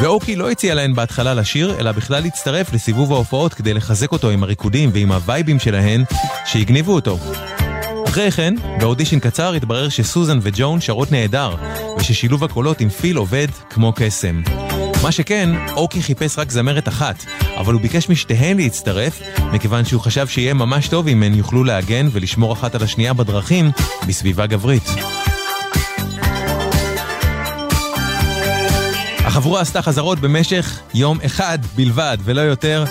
ואוקי 0.00 0.36
לא 0.36 0.50
הציע 0.50 0.74
להן 0.74 0.94
בהתחלה 0.94 1.34
לשיר, 1.34 1.76
אלא 1.80 1.92
בכלל 1.92 2.22
להצטרף 2.22 2.72
לסיבוב 2.72 3.12
ההופעות 3.12 3.54
כדי 3.54 3.74
לחזק 3.74 4.12
אותו 4.12 4.30
עם 4.30 4.42
הריקודים 4.42 4.90
ועם 4.92 5.12
הווייבים 5.12 5.58
שלהן 5.58 6.04
שהגניבו 6.44 6.94
אותו. 6.94 7.18
אחרי 8.08 8.30
כן, 8.30 8.54
באודישן 8.80 9.18
קצר 9.18 9.54
התברר 9.54 9.88
שסוזן 9.88 10.38
וג'ון 10.42 10.80
שרות 10.80 11.12
נהדר, 11.12 11.54
וששילוב 11.98 12.44
הקולות 12.44 12.80
עם 12.80 12.88
פיל 12.88 13.16
עובד 13.16 13.48
כמו 13.70 13.92
קסם. 13.96 14.42
מה 15.02 15.12
שכן, 15.12 15.50
אוקי 15.76 16.02
חיפש 16.02 16.38
רק 16.38 16.50
זמרת 16.50 16.88
אחת, 16.88 17.24
אבל 17.56 17.72
הוא 17.72 17.82
ביקש 17.82 18.08
משתיהן 18.08 18.56
להצטרף, 18.56 19.20
מכיוון 19.52 19.84
שהוא 19.84 20.00
חשב 20.00 20.26
שיהיה 20.26 20.54
ממש 20.54 20.88
טוב 20.88 21.08
אם 21.08 21.22
הן 21.22 21.34
יוכלו 21.34 21.64
להגן 21.64 22.08
ולשמור 22.12 22.52
אחת 22.52 22.74
על 22.74 22.82
השנייה 22.82 23.12
בדרכים 23.12 23.70
בסביבה 24.08 24.46
גברית. 24.46 24.82
החבורה 29.18 29.60
עשתה 29.60 29.82
חזרות 29.82 30.18
במשך 30.18 30.80
יום 30.94 31.18
אחד 31.26 31.58
בלבד, 31.76 32.18
ולא 32.24 32.40
יותר, 32.40 32.84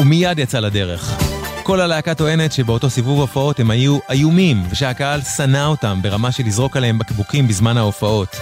ומיד 0.00 0.38
יצא 0.38 0.60
לדרך. 0.60 1.16
כל 1.62 1.80
הלהקה 1.80 2.14
טוענת 2.14 2.52
שבאותו 2.52 2.90
סיבוב 2.90 3.20
הופעות 3.20 3.60
הם 3.60 3.70
היו 3.70 3.98
איומים, 4.10 4.62
ושהקהל 4.70 5.20
שנא 5.36 5.66
אותם 5.66 5.98
ברמה 6.02 6.32
של 6.32 6.42
לזרוק 6.46 6.76
עליהם 6.76 6.98
בקבוקים 6.98 7.48
בזמן 7.48 7.76
ההופעות. 7.76 8.36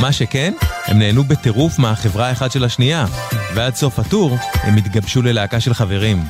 מה 0.00 0.12
שכן, 0.12 0.52
הם 0.86 0.98
נהנו 0.98 1.24
בטירוף 1.24 1.78
מהחברה 1.78 2.28
האחד 2.28 2.50
של 2.50 2.64
השנייה, 2.64 3.06
ועד 3.54 3.74
סוף 3.74 3.98
הטור 3.98 4.36
הם 4.54 4.76
התגבשו 4.76 5.22
ללהקה 5.22 5.60
של 5.60 5.74
חברים. 5.74 6.22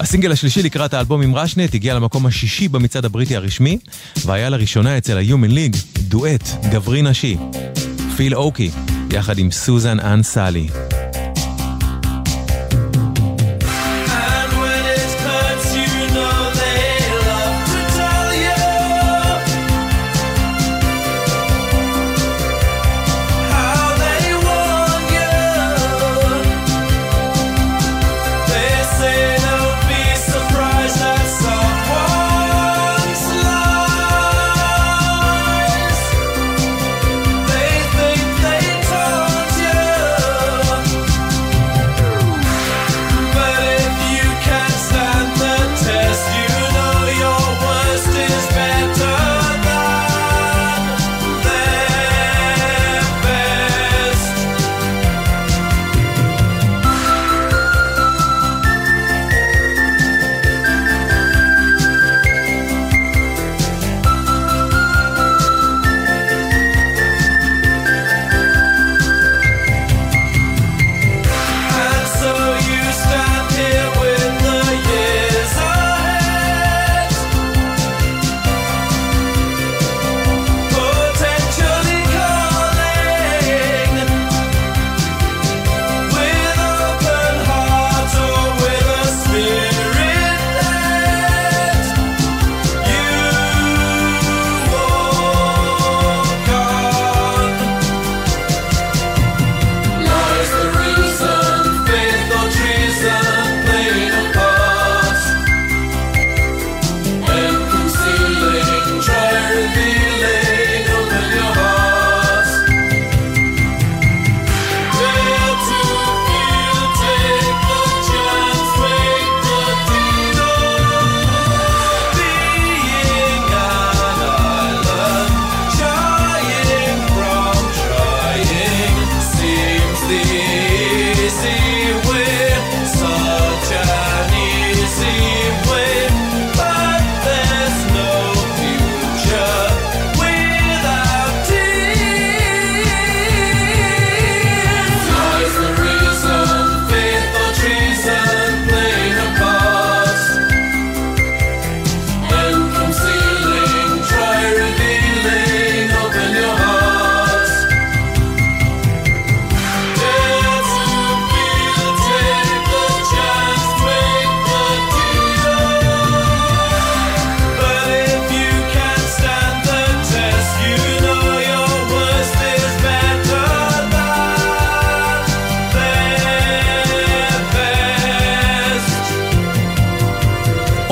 הסינגל 0.00 0.32
השלישי 0.32 0.62
לקראת 0.62 0.94
האלבום 0.94 1.22
עם 1.22 1.34
רשנט 1.34 1.74
הגיע 1.74 1.94
למקום 1.94 2.26
השישי 2.26 2.68
במצעד 2.68 3.04
הבריטי 3.04 3.36
הרשמי, 3.36 3.78
והיה 4.24 4.48
לראשונה 4.48 4.98
אצל 4.98 5.18
ה-Human 5.18 5.50
League 5.50 5.98
דואט 5.98 6.48
גברי 6.70 7.02
נשי. 7.02 7.36
פיל 8.16 8.34
אוקי, 8.34 8.70
יחד 9.12 9.38
עם 9.38 9.50
סוזן 9.50 10.00
אנ 10.00 10.22
סאלי. 10.22 10.68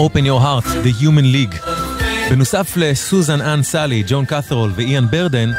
Open 0.07 0.27
Your 0.27 0.41
Heart, 0.41 0.67
The 0.85 1.03
Human 1.03 1.35
League. 1.35 1.71
בנוסף 2.31 2.73
לסוזן 2.77 3.41
אנ 3.41 3.63
סאלי, 3.63 4.03
ג'ון 4.07 4.25
קת'רול 4.25 4.73
ואיאן 4.77 5.07
ברדן, 5.11 5.51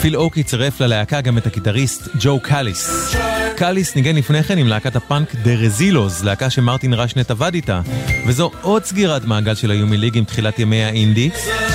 פיל 0.00 0.16
אוקי 0.16 0.42
צירף 0.42 0.80
ללהקה 0.80 1.20
גם 1.20 1.38
את 1.38 1.46
הגיטריסט 1.46 2.08
ג'ו 2.20 2.40
קאליס. 2.40 3.14
קאליס 3.56 3.96
ניגן 3.96 4.16
לפני 4.16 4.42
כן 4.42 4.58
עם 4.58 4.66
להקת 4.66 4.96
הפאנק 4.96 5.34
The 5.34 5.54
Rezillos, 5.54 6.24
להקה 6.24 6.50
שמרטין 6.50 6.94
רשנט 6.94 7.30
עבד 7.30 7.54
איתה, 7.54 7.80
וזו 8.26 8.50
עוד 8.62 8.84
סגירת 8.84 9.24
מעגל 9.24 9.54
של 9.54 9.70
היומי 9.70 9.96
ליג 9.96 10.18
עם 10.18 10.24
תחילת 10.24 10.58
ימי 10.58 10.84
האינדי, 10.84 11.30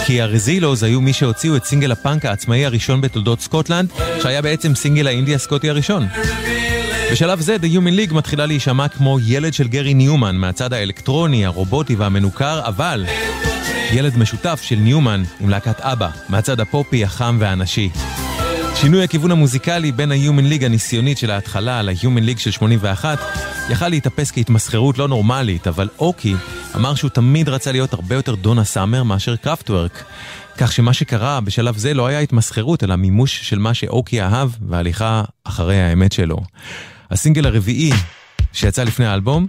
כי 0.06 0.22
ה 0.22 0.29
Rezillos 0.29 0.84
היו 0.84 1.02
מי 1.02 1.14
שהוציאו 1.14 1.56
את 1.56 1.66
סינגל 1.66 1.92
הפאנק 1.92 2.26
העצמאי 2.26 2.66
הראשון 2.66 3.02
בתולדות 3.02 3.42
סקוטלנד, 3.42 3.92
שהיה 4.22 4.42
בעצם 4.42 4.76
סינגל 4.76 5.08
האינדי 5.08 5.36
הסקוטי 5.36 5.70
הראשון. 5.70 6.08
בשלב 7.14 7.40
זה, 7.40 7.56
The 7.56 7.66
Human 7.66 8.10
League 8.10 8.14
מתחילה 8.14 8.46
להישמע 8.46 8.88
כמו 8.88 9.18
ילד 9.26 9.54
של 9.54 9.68
גרי 9.68 9.94
ניומן, 9.94 10.36
מהצד 10.36 10.74
האלקטרוני, 10.74 11.46
הרובוטי 11.46 11.96
והמנוכר, 11.96 12.62
אבל 12.66 13.06
ילד 13.92 14.18
משותף 14.18 14.60
של 14.64 14.76
ניומן 14.76 15.24
עם 15.40 15.50
להקת 15.50 15.82
אבא, 15.82 16.10
מהצד 16.30 16.60
הפופי, 16.60 17.04
החם 17.04 17.38
והנשי. 17.40 17.90
שינוי 18.76 19.04
הכיוון 19.04 19.32
המוזיקלי 19.32 19.92
בין 19.92 20.12
ה-Human 20.12 20.54
League 20.54 20.66
הניסיונית 20.66 21.18
של 21.18 21.32
ההתחלה 21.32 21.82
ל-Human 21.82 22.30
League 22.30 22.40
של 22.40 22.52
81 22.52 23.20
יכל 23.70 23.88
להתאפס 23.88 24.32
כהתמסחרות 24.32 24.98
לא 24.98 25.08
נורמלית, 25.08 25.68
אבל 25.68 25.90
אוקי 26.00 26.36
אמר 26.76 26.96
שהוא 26.96 27.10
תמיד 27.10 27.50
רצה 27.50 27.72
להיות 27.72 27.94
הרבה 27.94 28.16
יותר 28.16 28.36
דונה 28.36 28.64
סאמר 28.64 29.04
מאשר 29.04 29.36
קראפטוורק. 29.36 30.04
כך 30.58 30.72
שמה 30.72 30.94
שקרה 30.94 31.42
בשלב 31.42 31.78
זה 31.78 31.94
לא 31.94 32.08
היה 32.08 32.20
התמסחרות, 32.20 32.84
אלא 32.84 32.96
מימוש 32.96 33.50
של 33.50 33.60
מה 33.60 33.74
שאוקי 33.74 34.22
אהב 34.22 34.50
והליכה 34.70 35.24
אחרי 35.44 35.82
האמת 35.82 36.12
שלו. 36.12 36.38
הסינגל 37.14 37.46
הרביעי 37.46 37.92
שיצא 38.54 38.84
לפני 38.84 39.06
האלבום 39.06 39.48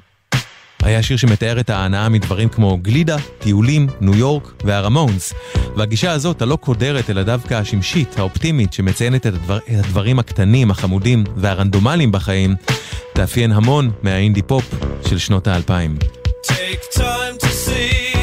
היה 0.83 1.03
שיר 1.03 1.17
שמתאר 1.17 1.61
את 1.61 1.71
ההנאה 1.71 2.09
מדברים 2.09 2.49
כמו 2.49 2.79
גלידה, 2.79 3.17
טיולים, 3.39 3.87
ניו 4.01 4.15
יורק 4.15 4.53
והרמונס. 4.65 5.35
והגישה 5.77 6.13
הזאת, 6.13 6.43
הלא 6.43 6.57
קודרת, 6.57 7.11
אלא 7.11 7.23
דווקא 7.23 7.55
השמשית, 7.55 8.19
האופטימית, 8.19 8.73
שמציינת 8.73 9.21
את, 9.21 9.27
הדבר, 9.27 9.57
את 9.57 9.85
הדברים 9.85 10.19
הקטנים, 10.19 10.71
החמודים 10.71 11.25
והרנדומליים 11.37 12.13
בחיים, 12.13 12.55
תאפיין 13.15 13.53
המון 13.53 13.91
מהאינדי 14.03 14.43
פופ 14.43 14.75
של 15.09 15.19
שנות 15.19 15.47
האלפיים. 15.47 15.97
Take 16.47 16.99
time 16.99 17.39
to 17.41 17.47
see 17.47 18.14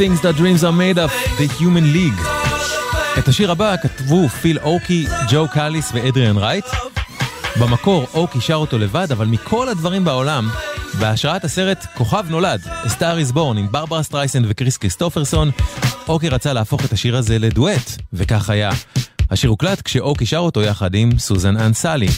Things 0.00 0.22
That 0.22 0.36
Dreams 0.38 0.62
Are 0.62 0.72
Made 0.72 0.98
of, 0.98 1.10
The 1.38 1.60
Human 1.60 1.94
League. 1.94 2.28
את 3.18 3.28
השיר 3.28 3.50
הבא 3.50 3.76
כתבו 3.76 4.28
פיל 4.28 4.58
אוקי, 4.58 5.06
ג'ו 5.28 5.48
קאליס 5.52 5.90
ואדריאן 5.94 6.36
רייט. 6.36 6.64
במקור 7.60 8.06
אוקי 8.14 8.40
שר 8.40 8.54
אותו 8.54 8.78
לבד, 8.78 9.12
אבל 9.12 9.26
מכל 9.26 9.68
הדברים 9.68 10.04
בעולם, 10.04 10.48
בהשראת 10.98 11.44
הסרט 11.44 11.86
כוכב 11.94 12.24
נולד, 12.28 12.60
Star 12.84 13.30
is 13.30 13.34
Born 13.34 13.58
עם 13.58 13.66
ברברה 13.70 14.02
סטרייסנד 14.02 14.46
וקריס 14.48 14.76
קריסטופרסון, 14.76 15.50
אוקי 16.08 16.28
רצה 16.28 16.52
להפוך 16.52 16.84
את 16.84 16.92
השיר 16.92 17.16
הזה 17.16 17.38
לדואט, 17.38 17.90
וכך 18.12 18.50
היה. 18.50 18.70
השיר 19.30 19.50
הוקלט 19.50 19.82
כשאוקי 19.82 20.26
שר 20.26 20.38
אותו 20.38 20.62
יחד 20.62 20.94
עם 20.94 21.18
סוזן 21.18 21.56
אנסלי. 21.56 22.08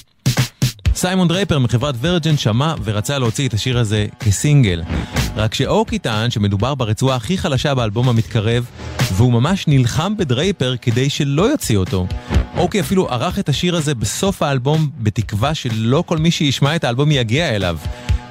סיימון 1.03 1.29
דרייפר 1.29 1.59
מחברת 1.59 1.95
Virgin 2.01 2.37
שמע 2.37 2.75
ורצה 2.85 3.19
להוציא 3.19 3.49
את 3.49 3.55
השיר 3.55 3.79
הזה 3.79 4.07
כסינגל. 4.21 4.83
רק 5.37 5.55
שאוקי 5.55 5.99
טען 5.99 6.31
שמדובר 6.31 6.75
ברצועה 6.75 7.17
הכי 7.17 7.39
חלשה 7.39 7.75
באלבום 7.75 8.09
המתקרב, 8.09 8.67
והוא 9.13 9.33
ממש 9.33 9.69
נלחם 9.69 10.17
בדרייפר 10.17 10.77
כדי 10.83 11.11
שלא 11.11 11.43
יוציא 11.43 11.77
אותו. 11.77 12.07
אוקי 12.57 12.81
אפילו 12.81 13.09
ערך 13.09 13.39
את 13.39 13.49
השיר 13.49 13.77
הזה 13.77 13.95
בסוף 13.95 14.43
האלבום 14.43 14.91
בתקווה 15.01 15.55
שלא 15.55 16.05
כל 16.07 16.19
מי 16.19 16.31
שישמע 16.31 16.77
את 16.77 16.85
האלבום 16.85 17.11
יגיע 17.11 17.57
אליו. 17.57 17.79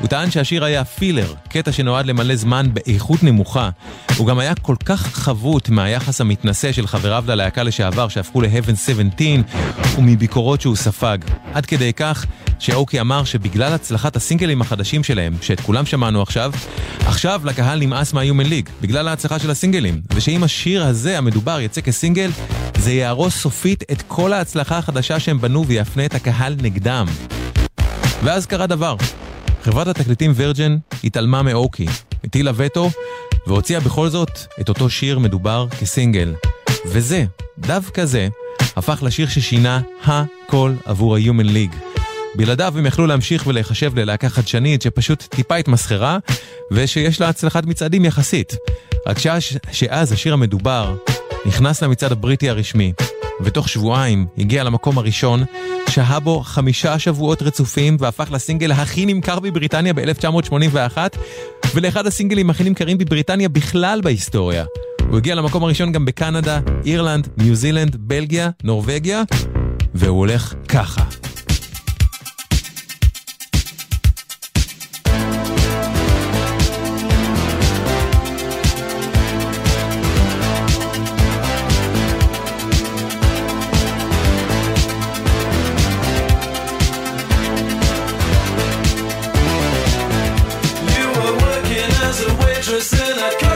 הוא 0.01 0.07
טען 0.07 0.31
שהשיר 0.31 0.63
היה 0.63 0.85
פילר, 0.85 1.33
קטע 1.49 1.71
שנועד 1.71 2.05
למלא 2.05 2.35
זמן 2.35 2.67
באיכות 2.73 3.23
נמוכה. 3.23 3.69
הוא 4.17 4.27
גם 4.27 4.39
היה 4.39 4.55
כל 4.55 4.75
כך 4.85 5.07
חבוט 5.13 5.69
מהיחס 5.69 6.21
המתנשא 6.21 6.71
של 6.71 6.87
חבריו 6.87 7.23
ללהקה 7.27 7.63
לשעבר 7.63 8.07
שהפכו 8.07 8.41
ל-Heaven 8.41 8.75
17 8.75 8.95
ומביקורות 9.97 10.61
שהוא 10.61 10.75
ספג. 10.75 11.17
עד 11.53 11.65
כדי 11.65 11.93
כך 11.93 12.25
שאוקי 12.59 13.01
אמר 13.01 13.23
שבגלל 13.23 13.73
הצלחת 13.73 14.15
הסינגלים 14.15 14.61
החדשים 14.61 15.03
שלהם, 15.03 15.33
שאת 15.41 15.59
כולם 15.59 15.85
שמענו 15.85 16.21
עכשיו, 16.21 16.51
עכשיו 17.05 17.41
לקהל 17.43 17.79
נמאס 17.79 18.13
מה-Human 18.13 18.47
League, 18.47 18.69
בגלל 18.81 19.07
ההצלחה 19.07 19.39
של 19.39 19.51
הסינגלים, 19.51 20.01
ושאם 20.13 20.43
השיר 20.43 20.85
הזה 20.85 21.17
המדובר 21.17 21.59
יצא 21.59 21.81
כסינגל, 21.81 22.29
זה 22.77 22.91
יהרוס 22.91 23.35
סופית 23.35 23.83
את 23.91 24.03
כל 24.07 24.33
ההצלחה 24.33 24.77
החדשה 24.77 25.19
שהם 25.19 25.41
בנו 25.41 25.67
ויפנה 25.67 26.05
את 26.05 26.15
הקהל 26.15 26.55
נגדם. 26.61 27.05
ואז 28.23 28.45
קרה 28.45 28.67
דבר. 28.67 28.95
חברת 29.61 29.87
התקליטים 29.87 30.31
וירג'ן 30.35 30.77
התעלמה 31.03 31.43
מאוקי, 31.43 31.85
הטילה 32.23 32.51
וטו, 32.55 32.89
והוציאה 33.47 33.79
בכל 33.79 34.09
זאת 34.09 34.39
את 34.61 34.69
אותו 34.69 34.89
שיר 34.89 35.19
מדובר 35.19 35.67
כסינגל. 35.79 36.33
וזה, 36.85 37.25
דווקא 37.57 38.05
זה, 38.05 38.27
הפך 38.75 39.03
לשיר 39.03 39.27
ששינה 39.27 39.81
הכל 40.03 40.73
עבור 40.85 41.15
ה-Human 41.15 41.49
League. 41.49 41.75
בלעדיו 42.35 42.73
הם 42.77 42.85
יכלו 42.85 43.07
להמשיך 43.07 43.47
ולהיחשב 43.47 43.99
ללהקה 43.99 44.29
חדשנית 44.29 44.81
שפשוט 44.81 45.23
טיפה 45.23 45.55
התמסחרה, 45.55 46.17
ושיש 46.71 47.21
לה 47.21 47.29
הצלחת 47.29 47.65
מצעדים 47.65 48.05
יחסית. 48.05 48.55
רק 49.07 49.17
שאז 49.71 50.11
השיר 50.11 50.33
המדובר 50.33 50.95
נכנס 51.45 51.83
למצעד 51.83 52.11
הבריטי 52.11 52.49
הרשמי, 52.49 52.93
ותוך 53.43 53.69
שבועיים 53.69 54.25
הגיע 54.37 54.63
למקום 54.63 54.97
הראשון, 54.97 55.43
שהה 55.89 56.19
בו 56.19 56.41
חמישה 56.41 56.99
שבועות 56.99 57.41
רצופים 57.41 57.97
והפך 57.99 58.31
לסינגל 58.31 58.71
הכי 58.71 59.05
נמכר 59.05 59.39
בבריטניה 59.39 59.93
ב-1981, 59.93 60.97
ולאחד 61.75 62.07
הסינגלים 62.07 62.49
הכי 62.49 62.63
נמכרים 62.63 62.97
בבריטניה 62.97 63.49
בכלל 63.49 64.01
בהיסטוריה. 64.03 64.65
הוא 65.09 65.17
הגיע 65.17 65.35
למקום 65.35 65.63
הראשון 65.63 65.91
גם 65.91 66.05
בקנדה, 66.05 66.59
אירלנד, 66.85 67.27
ניו 67.37 67.55
זילנד, 67.55 67.95
בלגיה, 67.99 68.49
נורבגיה, 68.63 69.23
והוא 69.93 70.19
הולך 70.19 70.53
ככה. 70.67 71.20
Dangereuse 92.71 93.15
la 93.15 93.50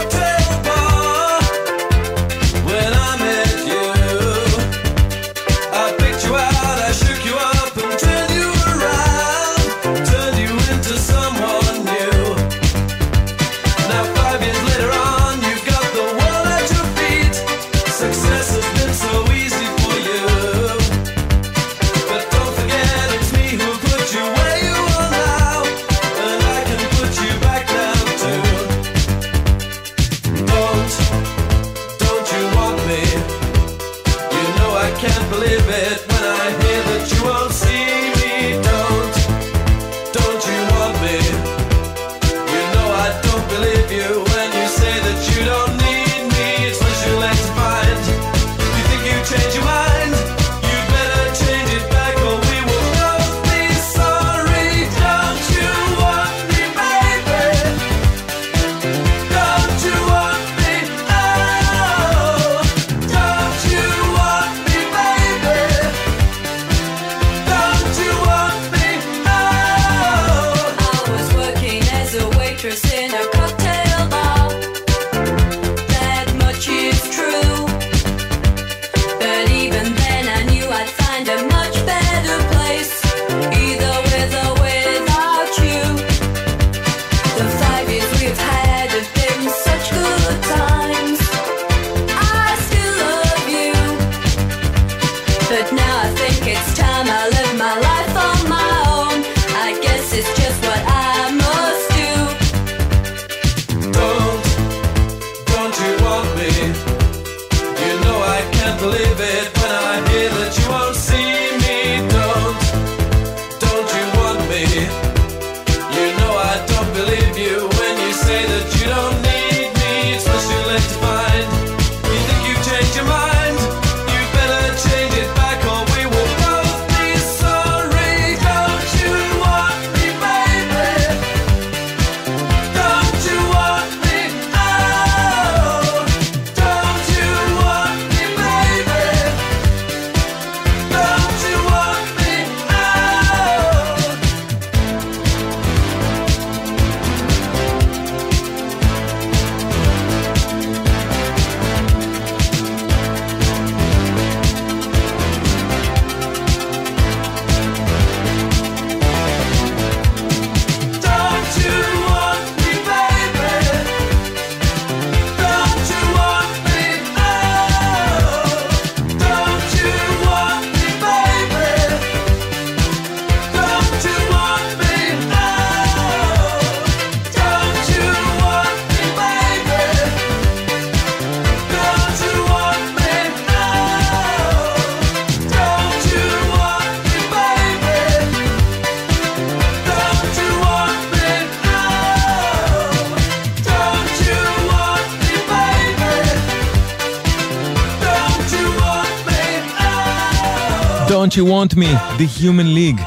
Don't 201.35 201.37
You 201.37 201.47
Want 201.47 201.77
Me, 201.77 201.91
The 202.17 202.41
Human 202.41 202.77
League. 202.77 203.01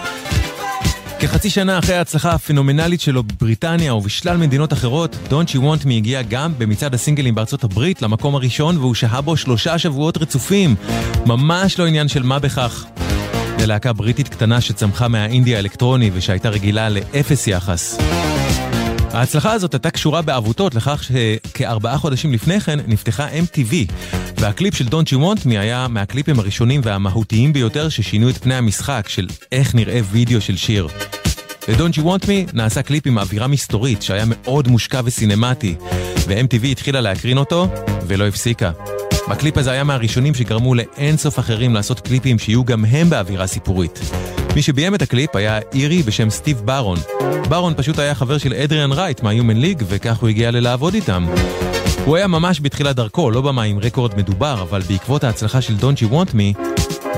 כחצי 1.21 1.51
שנה 1.51 1.79
אחרי 1.79 1.97
ההצלחה 1.97 2.33
הפנומנלית 2.33 3.01
שלו 3.01 3.23
בבריטניה 3.23 3.95
ובשלל 3.95 4.37
מדינות 4.37 4.73
אחרות, 4.73 5.17
Don't 5.29 5.55
You 5.55 5.59
Want 5.59 5.85
Me 5.85 5.93
הגיע 5.97 6.23
גם 6.23 6.53
במצעד 6.59 6.95
הסינגלים 6.95 7.35
בארצות 7.35 7.65
הברית 7.65 8.03
למקום 8.03 8.35
הראשון 8.35 8.77
והוא 8.77 8.95
שהה 8.95 9.21
בו 9.21 9.37
שלושה 9.37 9.79
שבועות 9.79 10.17
רצופים. 10.19 10.75
ממש 11.27 11.79
לא 11.79 11.87
עניין 11.87 12.09
של 12.09 12.23
מה 12.23 12.39
בכך. 12.39 12.85
ללהקה 13.61 13.93
בריטית 13.93 14.29
קטנה 14.29 14.61
שצמחה 14.61 15.09
מהאינדי 15.09 15.57
האלקטרוני 15.57 16.11
ושהייתה 16.15 16.49
רגילה 16.49 16.89
לאפס 16.89 17.47
יחס. 17.47 17.99
ההצלחה 19.13 19.53
הזאת 19.53 19.75
הייתה 19.75 19.91
קשורה 19.91 20.23
בעבותות 20.23 20.75
לכך 20.75 21.03
שכארבעה 21.03 21.99
חודשים 21.99 22.33
לפני 22.33 22.61
כן 22.61 22.79
נפתחה 22.87 23.29
MTV, 23.29 23.93
והקליפ 24.37 24.75
של 24.75 24.87
Don't 24.87 25.09
You 25.13 25.17
Want 25.17 25.45
Me 25.45 25.51
היה 25.51 25.89
מהקליפים 25.89 26.39
הראשונים 26.39 26.81
והמהותיים 26.85 27.53
ביותר 27.53 27.89
ששינו 27.89 28.31
את 28.31 28.39
פני 28.39 28.55
המשחק 28.55 29.09
של 29.09 29.27
איך 29.53 29.75
נראה 29.75 30.01
וידאו 30.11 30.41
של 30.41 30.57
שיר. 30.57 30.89
ל-Don't 31.69 31.97
You 31.97 32.03
Want 32.03 32.25
Me 32.25 32.53
נעשה 32.53 32.83
קליפ 32.83 33.07
עם 33.07 33.19
אווירה 33.19 33.47
מסתורית 33.47 34.03
שהיה 34.03 34.25
מאוד 34.27 34.69
מושקע 34.69 35.01
וסינמטי, 35.05 35.75
ו-MTV 36.29 36.67
התחילה 36.67 37.01
להקרין 37.01 37.39
אותו 37.39 37.69
ולא 38.07 38.27
הפסיקה. 38.27 38.71
הקליפ 39.27 39.59
הזה 39.59 39.71
היה 39.71 39.85
מהראשונים 39.85 40.35
שגרמו 40.35 40.75
לאינסוף 40.75 41.39
אחרים 41.39 41.75
לעשות 41.75 42.01
קליפים 42.01 42.39
שיהיו 42.39 42.65
גם 42.65 42.85
הם 42.85 43.11
באווירה 43.11 43.47
סיפורית. 43.47 44.01
מי 44.55 44.63
שביים 44.63 44.95
את 44.95 45.03
הקליפ 45.03 45.37
היה 45.37 45.59
אירי 45.75 46.03
בשם 46.03 46.31
סטיב 46.31 46.63
ברון. 46.65 46.99
ברון 47.49 47.75
פשוט 47.77 47.99
היה 47.99 48.15
חבר 48.15 48.39
של 48.39 48.53
אדריאן 48.53 48.93
רייט 48.93 49.23
מה-Human 49.23 49.65
League 49.65 49.85
וכך 49.89 50.17
הוא 50.17 50.29
הגיע 50.29 50.51
ללעבוד 50.51 50.95
איתם. 50.95 51.27
הוא 52.05 52.17
היה 52.17 52.27
ממש 52.27 52.61
בתחילת 52.63 52.97
דרכו, 52.97 53.31
לא 53.31 53.41
במאי 53.41 53.63
עם 53.63 53.79
רקורד 53.79 54.17
מדובר, 54.17 54.63
אבל 54.63 54.83
בעקבות 54.89 55.25
ההצלחה 55.25 55.61
של 55.61 55.75
Don't 55.81 56.03
You 56.03 56.13
Want 56.13 56.35
Me, 56.35 56.59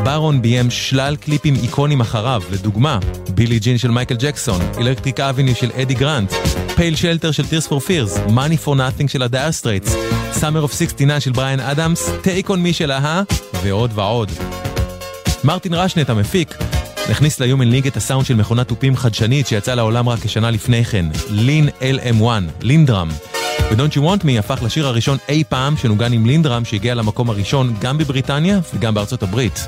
ברון 0.04 0.42
ביים 0.42 0.70
שלל 0.70 1.16
קליפים 1.16 1.54
איקוניים 1.54 2.00
אחריו, 2.00 2.42
לדוגמה, 2.52 2.98
Billie 3.34 3.58
Jean 3.58 3.78
של 3.78 3.90
מייקל 3.90 4.16
ג'קסון, 4.18 4.60
Electric 4.78 5.20
Avenue 5.20 5.54
של 5.54 5.70
אדי 5.82 5.94
גרנט, 5.94 6.32
Pale 6.76 6.96
Shelter 6.96 7.30
של 7.30 7.42
Tears 7.42 7.68
for 7.68 7.80
Fears, 7.86 8.30
Money 8.30 8.66
for 8.66 8.70
Nothing 8.70 9.08
של 9.08 9.22
ה 9.22 9.28
Dire 9.28 9.52
Straits, 9.52 9.94
Summer 10.40 10.68
of 10.68 10.72
69 10.72 11.20
של 11.20 11.32
בריאן 11.32 11.60
אדמס, 11.60 12.08
Take 12.08 12.46
on 12.46 12.52
Me 12.66 12.72
של 12.72 12.92
a-ha, 12.92 13.22
ועוד 13.62 13.90
ועוד. 13.94 14.30
מרטין 15.44 15.74
רשנט 15.74 16.10
המפיק, 16.10 16.54
הכניס 17.08 17.40
ל-Human 17.40 17.84
League 17.84 17.88
את 17.88 17.96
הסאונד 17.96 18.26
של 18.26 18.34
מכונת 18.34 18.68
תופים 18.68 18.96
חדשנית 18.96 19.46
שיצאה 19.46 19.74
לעולם 19.74 20.08
רק 20.08 20.18
כשנה 20.18 20.50
לפני 20.50 20.84
כן, 20.84 21.06
Linn 21.28 21.68
LM1, 21.68 22.24
לינדרם. 22.62 23.08
ו-Don't 23.70 23.96
You 23.96 24.00
Want 24.00 24.24
Me 24.24 24.38
הפך 24.38 24.62
לשיר 24.62 24.86
הראשון 24.86 25.18
אי 25.28 25.44
פעם 25.48 25.76
שנוגן 25.76 26.12
עם 26.12 26.26
לינדרם 26.26 26.64
שהגיע 26.64 26.94
למקום 26.94 27.30
הראשון 27.30 27.74
גם 27.80 27.98
בבריטניה 27.98 28.58
וגם 28.74 28.94
בארצות 28.94 29.22
הברית. 29.22 29.66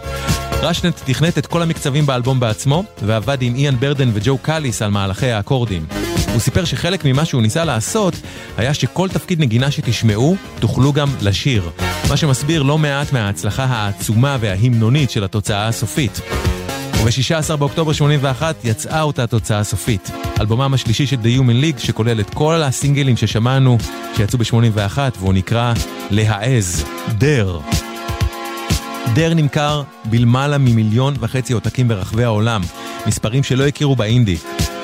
רשנט 0.63 1.01
תכנת 1.05 1.39
את 1.39 1.47
כל 1.47 1.63
המקצבים 1.63 2.07
באלבום 2.07 2.41
בעצמו, 2.41 2.85
ועבד 3.03 3.43
עם 3.43 3.55
איאן 3.55 3.77
ברדן 3.81 4.11
וג'ו 4.15 4.39
קאליס 4.39 4.83
על 4.83 4.91
מהלכי 4.91 5.31
האקורדים. 5.31 5.87
הוא 6.33 6.41
סיפר 6.41 6.65
שחלק 6.65 7.05
ממה 7.05 7.25
שהוא 7.25 7.43
ניסה 7.43 7.65
לעשות, 7.65 8.15
היה 8.57 8.75
שכל 8.75 9.09
תפקיד 9.09 9.41
נגינה 9.41 9.71
שתשמעו, 9.71 10.37
תוכלו 10.61 10.93
גם 10.93 11.09
לשיר. 11.23 11.71
מה 12.09 12.17
שמסביר 12.17 12.63
לא 12.63 12.79
מעט 12.79 13.13
מההצלחה 13.13 13.65
העצומה 13.65 14.37
וההמנונית 14.41 15.11
של 15.11 15.25
התוצאה 15.25 15.69
הסופית. 15.69 16.21
וב-16 17.03 17.57
באוקטובר 17.57 17.93
81 17.93 18.57
יצאה 18.65 19.03
אותה 19.03 19.25
התוצאה 19.25 19.59
הסופית. 19.59 20.11
אלבומם 20.41 20.75
השלישי 20.75 21.07
של 21.07 21.17
The 21.17 21.41
Human 21.41 21.65
League 21.65 21.79
שכולל 21.79 22.21
את 22.21 22.35
כל 22.35 22.63
הסינגלים 22.63 23.17
ששמענו 23.17 23.79
שיצאו 24.17 24.39
ב-81 24.39 24.99
והוא 25.19 25.35
נקרא 25.35 25.73
להעז, 26.11 26.85
דר. 27.19 27.59
דר 29.15 29.35
נמכר 29.35 29.83
בלמעלה 30.05 30.59
ממיליון 30.59 31.15
וחצי 31.21 31.53
עותקים 31.53 31.89
ברחבי 31.89 32.25
העולם, 32.25 32.61
מספרים 33.07 33.43
שלא 33.43 33.67
הכירו 33.67 33.97
באינדי. 33.97 34.37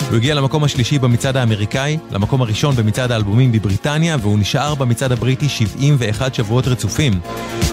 הוא 0.09 0.17
הגיע 0.17 0.35
למקום 0.35 0.65
השלישי 0.65 0.99
במצעד 0.99 1.37
האמריקאי, 1.37 1.99
למקום 2.11 2.43
הראשון 2.43 2.77
במצעד 2.77 3.13
האלבומים 3.13 3.53
בבריטניה, 3.53 4.17
והוא 4.21 4.39
נשאר 4.39 4.75
במצעד 4.75 5.13
הבריטי 5.13 5.49
71 5.49 6.35
שבועות 6.35 6.69
רצופים. 6.69 7.21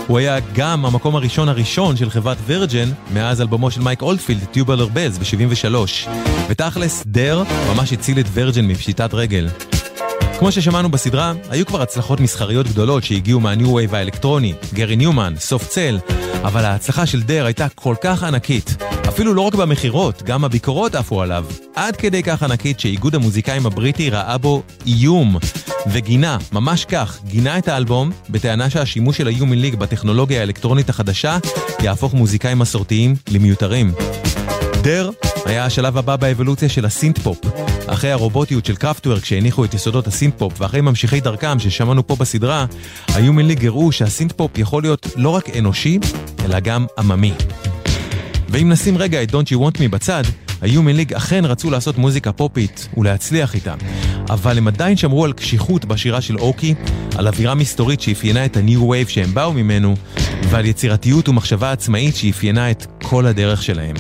הוא 0.08 0.18
היה 0.18 0.38
גם 0.54 0.86
המקום 0.86 1.16
הראשון 1.16 1.50
הראשון 1.50 1.98
של 1.98 2.10
חברת 2.10 2.38
וירג'ן, 2.46 2.90
מאז 3.14 3.42
אלבומו 3.42 3.72
של 3.72 3.82
מייק 3.82 4.02
אולדפילד, 4.02 4.44
טיובלר 4.52 4.88
בלז, 4.88 5.18
ב-73. 5.18 6.10
ותכלס, 6.50 7.04
Dare 7.06 7.43
ממש 7.74 7.94
הציל 7.94 8.20
את 8.20 8.26
Virgin 8.34 8.68
מפשיטת 8.68 9.14
רגל. 9.14 9.48
כמו 10.40 10.52
ששמענו 10.52 10.90
בסדרה, 10.90 11.34
היו 11.50 11.66
כבר 11.66 11.82
הצלחות 11.82 12.20
מסחריות 12.20 12.68
גדולות 12.68 13.04
שהגיעו 13.04 13.40
מה 13.39 13.53
New 13.53 13.74
Wave 13.74 13.96
האלקטרוני, 13.96 14.54
גרי 14.74 14.96
ניומן, 14.96 15.34
Soft 15.39 15.68
Cell, 15.68 16.00
אבל 16.44 16.66
ההצלחה 16.66 17.06
של 17.06 17.24
Dare 17.24 17.46
הייתה 17.46 17.70
כל 17.76 17.96
כך 18.02 18.24
ענקית, 18.24 18.76
אפילו 19.08 19.34
לא 19.34 19.42
רק 19.42 19.56
במכירות, 19.56 20.24
גם 20.24 20.46
הביקורות 20.46 20.96
עפו 20.96 21.22
עליו, 21.22 21.46
עד 21.76 21.96
כדי 21.96 22.24
כך 22.24 22.44
ענקית 22.44 22.80
שאיגוד 22.80 23.16
המוזיקאים 23.16 23.66
הבריטי 23.66 24.10
ראה 24.10 24.38
בו 24.38 24.64
איום, 24.86 25.38
וגינה, 25.92 26.38
ממש 26.52 26.86
כך, 26.86 27.20
גינה 27.28 27.58
את 27.58 27.68
האלבום, 27.68 28.12
בטענה 28.30 28.70
שהשימוש 28.70 29.18
של 29.18 29.28
ה-Human 29.28 29.74
League 29.74 29.76
בטכנולוגיה 29.76 30.40
האלקטרונית 30.40 30.90
החדשה 30.90 31.38
יהפוך 31.80 32.14
מוזיקאים 32.14 32.60
מסורתיים 32.60 33.16
למיותרים. 33.30 33.94
Dare 34.82 35.10
היה 35.46 35.66
השלב 35.66 35.98
הבא 35.98 36.16
באבולוציה 36.16 36.70
של 36.70 36.86
הסינט-פופ. 36.86 37.39
אחרי 37.88 38.12
הרובוטיות 38.12 38.66
של 38.66 38.76
Kraftwerk 38.76 39.26
שהניחו 39.26 39.66
את 39.66 39.74
יסודות 39.74 40.08
הסינט-פופ 40.08 40.62
ואחרי 40.62 40.82
ממשיכי 40.82 41.20
דרכם 41.20 41.60
ששמענו 41.60 42.08
פה 42.08 42.16
בסדרה, 42.16 42.66
League 43.18 43.66
הראו 43.66 43.91
שהסינט-פופ 43.91 44.58
יכול 44.58 44.84
להיות 44.84 45.08
לא 45.16 45.30
רק 45.30 45.58
אנושי, 45.58 46.00
אלא 46.46 46.60
גם 46.60 46.86
עממי. 46.98 47.34
ואם 48.50 48.70
נשים 48.70 48.98
רגע 48.98 49.24
את 49.24 49.30
Don't 49.32 49.48
You 49.54 49.58
Want 49.58 49.78
Me 49.78 49.88
בצד, 49.89 50.24
ה-Human 50.62 51.12
League 51.12 51.18
אכן 51.18 51.46
רצו 51.46 51.70
לעשות 51.70 51.98
מוזיקה 51.98 52.32
פופית 52.32 52.88
ולהצליח 52.98 53.56
איתה. 53.56 53.74
אבל 54.30 54.58
הם 54.58 54.68
עדיין 54.68 54.98
שמרו 54.98 55.26
על 55.26 55.34
קשיחות 55.34 55.86
בשירה 55.86 56.22
של 56.22 56.38
אוקי, 56.38 56.76
על 57.18 57.28
אווירה 57.28 57.56
מסתורית 57.56 58.02
שאפיינה 58.02 58.46
את 58.46 58.58
ה-New 58.58 58.80
Wave 58.80 59.10
שהם 59.10 59.34
באו 59.34 59.54
ממנו, 59.54 59.96
ועל 60.50 60.66
יצירתיות 60.66 61.30
ומחשבה 61.30 61.72
עצמאית 61.72 62.16
שאפיינה 62.16 62.72
את 62.72 62.86
כל 63.04 63.26
הדרך 63.26 63.64
שלהם. 63.64 63.96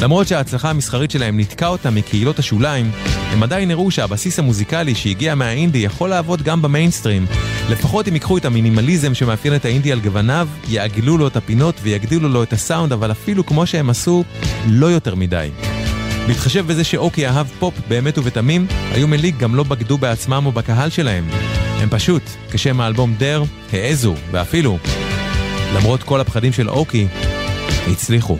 למרות 0.00 0.28
שההצלחה 0.28 0.70
המסחרית 0.70 1.10
שלהם 1.10 1.36
ניתקה 1.36 1.66
אותם 1.66 1.94
מקהילות 1.94 2.38
השוליים, 2.38 2.90
הם 3.32 3.42
עדיין 3.42 3.70
הראו 3.70 3.90
שהבסיס 3.90 4.38
המוזיקלי 4.38 4.94
שהגיע 4.94 5.34
מהאינדי 5.34 5.78
יכול 5.78 6.10
לעבוד 6.10 6.42
גם 6.42 6.62
במיינסטרים. 6.62 7.26
לפחות 7.70 8.08
אם 8.08 8.14
ייקחו 8.14 8.38
את 8.38 8.44
המינימליזם 8.44 9.14
שמאפיין 9.14 9.56
את 9.56 9.64
האינדי 9.64 9.92
על 9.92 10.00
גווניו, 10.00 10.48
יעגלו 10.68 11.18
לו 11.18 11.26
את 11.26 11.36
הפינות 11.36 11.74
ויגדילו 11.82 12.28
לו 12.28 12.42
את 12.42 12.52
הסאונד, 12.52 12.92
אבל 12.92 13.10
אפילו 13.10 13.46
כמו 13.46 13.66
שהם 13.66 13.90
עשו, 13.90 14.24
לא 14.68 14.86
יותר 14.86 15.14
מדי. 15.14 15.50
בהתחשב 16.26 16.66
בזה 16.66 16.84
שאוקי 16.84 17.26
אהב 17.26 17.46
פופ 17.58 17.74
באמת 17.88 18.18
ובתמים, 18.18 18.66
היו 18.92 19.08
מליג 19.08 19.38
גם 19.38 19.54
לא 19.54 19.62
בגדו 19.62 19.98
בעצמם 19.98 20.42
או 20.46 20.52
בקהל 20.52 20.90
שלהם. 20.90 21.28
הם 21.80 21.88
פשוט, 21.90 22.22
כשם 22.50 22.80
האלבום 22.80 23.14
דר, 23.18 23.42
העזו, 23.72 24.14
ואפילו, 24.30 24.78
למרות 25.74 26.02
כל 26.02 26.20
הפחדים 26.20 26.52
של 26.52 26.68
אוקי, 26.68 27.06
הצליחו. 27.90 28.38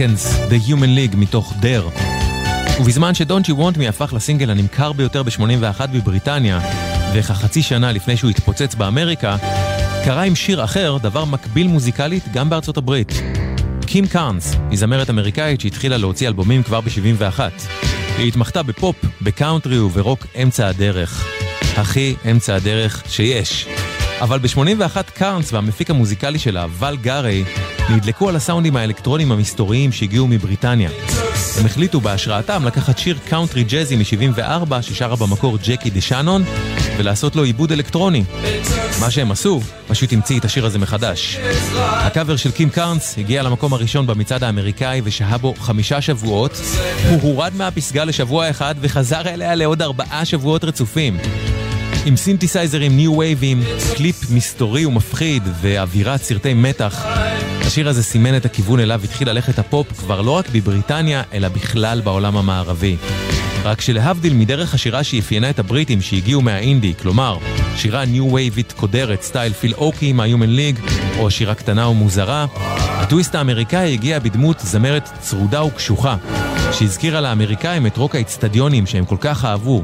Seconds, 0.00 0.50
The 0.50 0.70
Human 0.70 1.12
League 1.12 1.16
מתוך 1.16 1.54
Dare. 1.60 1.88
ובזמן 2.80 3.14
ש-Don't 3.14 3.46
You 3.48 3.52
Want 3.52 3.76
Me 3.78 3.88
הפך 3.88 4.12
לסינגל 4.12 4.50
הנמכר 4.50 4.92
ביותר 4.92 5.22
ב-81 5.22 5.86
בבריטניה, 5.86 6.60
וכחצי 7.14 7.62
שנה 7.62 7.92
לפני 7.92 8.16
שהוא 8.16 8.30
התפוצץ 8.30 8.74
באמריקה, 8.74 9.36
קרה 10.04 10.22
עם 10.22 10.34
שיר 10.34 10.64
אחר 10.64 10.96
דבר 11.02 11.24
מקביל 11.24 11.66
מוזיקלית 11.66 12.22
גם 12.32 12.50
בארצות 12.50 12.76
הברית. 12.76 13.22
קים 13.86 14.06
קארנס 14.06 14.56
היא 14.70 14.78
זמרת 14.78 15.10
אמריקאית 15.10 15.60
שהתחילה 15.60 15.96
להוציא 15.96 16.28
אלבומים 16.28 16.62
כבר 16.62 16.80
ב-71. 16.80 17.40
היא 18.18 18.28
התמחתה 18.28 18.62
בפופ, 18.62 18.96
בקאונטרי 19.22 19.78
וברוק 19.78 20.26
אמצע 20.42 20.68
הדרך. 20.68 21.26
הכי 21.76 22.14
אמצע 22.30 22.54
הדרך 22.54 23.02
שיש. 23.08 23.66
אבל 24.20 24.38
ב-81 24.38 25.02
קארנס 25.14 25.52
והמפיק 25.52 25.90
המוזיקלי 25.90 26.38
שלה, 26.38 26.66
ול 26.78 26.96
גארי, 26.96 27.44
נדלקו 27.90 28.28
על 28.28 28.36
הסאונדים 28.36 28.76
האלקטרונים 28.76 29.32
המסתוריים 29.32 29.92
שהגיעו 29.92 30.26
מבריטניה. 30.26 30.90
הם 31.58 31.66
החליטו 31.66 32.00
בהשראתם 32.00 32.64
לקחת 32.66 32.98
שיר 32.98 33.18
קאונטרי 33.28 33.64
ג'אזי 33.64 33.96
מ-74 33.96 34.82
ששרה 34.82 35.16
במקור 35.16 35.58
ג'קי 35.64 35.90
דה 35.90 36.00
שנון 36.00 36.44
ולעשות 36.96 37.36
לו 37.36 37.44
עיבוד 37.44 37.72
אלקטרוני. 37.72 38.24
מה 39.00 39.10
שהם 39.10 39.30
עשו, 39.30 39.60
פשוט 39.88 40.12
המציא 40.12 40.38
את 40.38 40.44
השיר 40.44 40.66
הזה 40.66 40.78
מחדש. 40.78 41.38
הקאבר 41.76 42.36
של 42.36 42.50
קים 42.50 42.70
קארנס 42.70 43.18
הגיע 43.18 43.42
למקום 43.42 43.72
הראשון 43.72 44.06
במצעד 44.06 44.44
האמריקאי 44.44 45.00
ושהה 45.04 45.38
בו 45.38 45.54
חמישה 45.58 46.00
שבועות. 46.00 46.60
הוא 47.10 47.22
הורד 47.22 47.52
מהפסגה 47.56 48.04
לשבוע 48.04 48.50
אחד 48.50 48.74
וחזר 48.80 49.28
אליה 49.28 49.54
לעוד 49.54 49.82
ארבעה 49.82 50.24
שבועות 50.24 50.64
רצופים. 50.64 51.18
עם 52.06 52.16
סינתסייזרים 52.16 52.96
ניו 52.96 53.18
וייבים, 53.18 53.62
קליפ 53.96 54.30
מסתורי 54.30 54.86
ומפחיד 54.86 55.42
ואווירת 55.60 56.22
סרטי 56.22 56.54
מתח. 56.54 57.06
השיר 57.60 57.88
הזה 57.88 58.02
סימן 58.02 58.36
את 58.36 58.44
הכיוון 58.44 58.80
אליו 58.80 59.00
התחיל 59.04 59.28
ללכת 59.28 59.58
הפופ 59.58 59.92
כבר 59.98 60.20
לא 60.20 60.30
רק 60.30 60.48
בבריטניה, 60.48 61.22
אלא 61.32 61.48
בכלל 61.48 62.00
בעולם 62.00 62.36
המערבי. 62.36 62.96
רק 63.64 63.80
שלהבדיל 63.80 64.34
מדרך 64.34 64.74
השירה 64.74 65.04
שאפיינה 65.04 65.50
את 65.50 65.58
הבריטים 65.58 66.00
שהגיעו 66.00 66.40
מהאינדי, 66.40 66.94
כלומר, 67.02 67.38
שירה 67.76 68.04
ניו 68.04 68.32
וייבית 68.32 68.72
קודרת 68.72 69.22
סטייל 69.22 69.52
פיל 69.52 69.74
אוקי 69.74 70.12
מה-Human 70.12 70.58
League, 70.58 70.90
או 71.18 71.30
שירה 71.30 71.54
קטנה 71.54 71.88
ומוזרה, 71.88 72.46
הטוויסט 72.76 73.34
האמריקאי 73.34 73.92
הגיע 73.92 74.18
בדמות 74.18 74.60
זמרת 74.60 75.08
צרודה 75.20 75.64
וקשוחה, 75.64 76.16
שהזכירה 76.72 77.20
לאמריקאים 77.20 77.86
את 77.86 77.96
רוק 77.96 78.14
האצטדיונים 78.14 78.86
שהם 78.86 79.04
כל 79.04 79.16
כך 79.20 79.44
אהבו, 79.44 79.82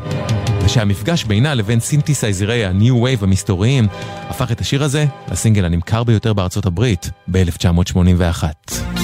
ושהמפגש 0.64 1.24
בינה 1.24 1.54
לבין 1.54 1.80
סינתסייזרי 1.80 2.64
ה 2.64 2.74
New 2.74 3.02
Wave 3.02 3.24
המסתוריים 3.24 3.86
הפך 4.28 4.52
את 4.52 4.60
השיר 4.60 4.84
הזה 4.84 5.06
לסינגל 5.32 5.64
הנמכר 5.64 6.04
ביותר 6.04 6.32
בארצות 6.32 6.66
הברית 6.66 7.10
ב-1981. 7.28 8.95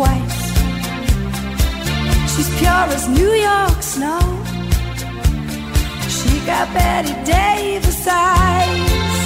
Twice. 0.00 0.40
She's 2.32 2.50
pure 2.58 2.86
as 2.96 3.04
New 3.18 3.32
York 3.48 3.78
snow. 3.94 4.22
She 6.16 6.32
got 6.48 6.66
Betty 6.74 7.14
Davis 7.32 8.06
eyes. 8.08 9.18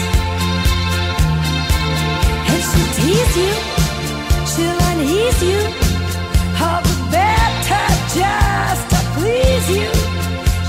And 2.51 2.61
she'll 2.69 2.93
tease 2.99 3.35
you, 3.43 3.55
she'll 4.51 4.81
unease 4.91 5.43
you. 5.51 5.61
All 6.65 6.81
the 6.89 6.97
better 7.15 7.87
just 8.19 8.85
to 8.93 9.01
please 9.17 9.67
you. 9.79 9.91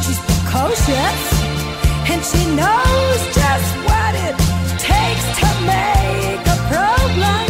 She's 0.03 0.21
precocious, 0.29 1.21
and 2.11 2.21
she 2.29 2.41
knows 2.59 3.19
just 3.39 3.69
what 3.87 4.13
it 4.27 4.35
takes 4.91 5.25
to 5.39 5.49
make 5.73 6.43
a 6.53 6.57
pro 6.69 6.89
blush. 7.15 7.44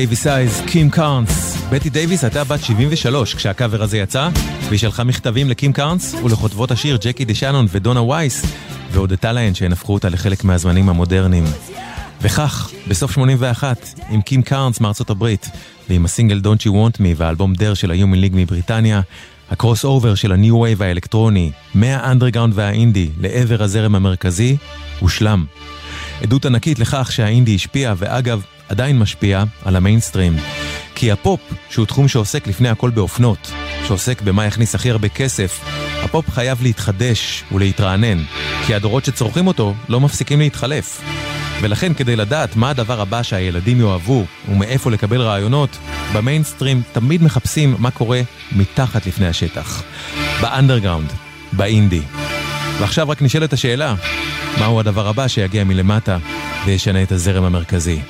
Davis 0.00 0.26
Eyes, 0.26 0.62
קים 0.66 0.90
קארנס. 0.90 1.56
בטי 1.70 1.90
דייוויס 1.90 2.24
הייתה 2.24 2.44
בת 2.44 2.64
73 2.64 3.34
כשהקאבר 3.34 3.82
הזה 3.82 3.98
יצא, 3.98 4.28
והיא 4.68 4.78
שלחה 4.78 5.04
מכתבים 5.04 5.50
לקים 5.50 5.72
קארנס 5.72 6.14
ולכותבות 6.24 6.70
השיר 6.70 6.98
ג'קי 7.00 7.24
דה 7.24 7.34
שנון 7.34 7.66
ודונה 7.68 8.02
וייס, 8.02 8.44
והודתה 8.92 9.32
להן 9.32 9.54
שהן 9.54 9.72
הפכו 9.72 9.94
אותה 9.94 10.08
לחלק 10.08 10.44
מהזמנים 10.44 10.88
המודרניים. 10.88 11.44
וכך, 12.20 12.70
בסוף 12.88 13.12
81, 13.12 13.88
עם 14.10 14.22
קים 14.22 14.42
קארנס 14.42 14.80
מארצות 14.80 15.10
הברית, 15.10 15.48
ועם 15.88 16.04
הסינגל 16.04 16.40
Don't 16.44 16.62
You 16.62 16.70
Want 16.70 16.98
Me 16.98 17.14
והאלבום 17.16 17.54
Dare 17.54 17.74
של 17.74 17.90
ה-Human 17.90 18.24
League 18.24 18.34
מבריטניה, 18.34 19.00
ה 19.50 19.84
crossover 19.84 20.14
של 20.14 20.32
ה-New 20.32 20.52
Wave 20.52 20.82
האלקטרוני, 20.84 21.50
מהאנדרגאונד 21.74 22.52
והאינדי 22.56 23.08
לעבר 23.20 23.62
הזרם 23.62 23.94
המרכזי, 23.94 24.56
הושלם. 25.00 25.44
עדות 26.22 26.46
ענקית 26.46 26.78
לכך 26.78 27.12
שהאינדי 27.12 27.54
השפיע, 27.54 27.94
ואגב, 27.96 28.42
עדיין 28.70 28.98
משפיע, 28.98 29.44
על 29.64 29.76
המיינסטרים. 29.76 30.36
כי 30.94 31.12
הפופ, 31.12 31.40
שהוא 31.70 31.86
תחום 31.86 32.08
שעוסק 32.08 32.46
לפני 32.46 32.68
הכל 32.68 32.90
באופנות, 32.90 33.52
שעוסק 33.86 34.22
במה 34.22 34.46
יכניס 34.46 34.74
הכי 34.74 34.90
הרבה 34.90 35.08
כסף, 35.08 35.60
הפופ 36.04 36.30
חייב 36.30 36.62
להתחדש 36.62 37.44
ולהתרענן, 37.52 38.18
כי 38.66 38.74
הדורות 38.74 39.04
שצורכים 39.04 39.46
אותו 39.46 39.74
לא 39.88 40.00
מפסיקים 40.00 40.38
להתחלף. 40.38 41.02
ולכן 41.60 41.94
כדי 41.94 42.16
לדעת 42.16 42.56
מה 42.56 42.70
הדבר 42.70 43.00
הבא 43.00 43.22
שהילדים 43.22 43.80
יאהבו 43.80 44.24
ומאיפה 44.48 44.90
לקבל 44.90 45.20
רעיונות, 45.20 45.78
במיינסטרים 46.14 46.82
תמיד 46.92 47.22
מחפשים 47.22 47.76
מה 47.78 47.90
קורה 47.90 48.20
מתחת 48.52 49.06
לפני 49.06 49.28
השטח. 49.28 49.82
באנדרגראונד, 50.40 51.12
באינדי. 51.52 52.02
ועכשיו 52.80 53.08
רק 53.08 53.22
נשאלת 53.22 53.52
השאלה, 53.52 53.94
מהו 54.58 54.80
הדבר 54.80 55.08
הבא 55.08 55.28
שיגיע 55.28 55.64
מלמטה 55.64 56.18
וישנה 56.64 57.02
את 57.02 57.12
הזרם 57.12 57.44
המרכזי? 57.44 58.00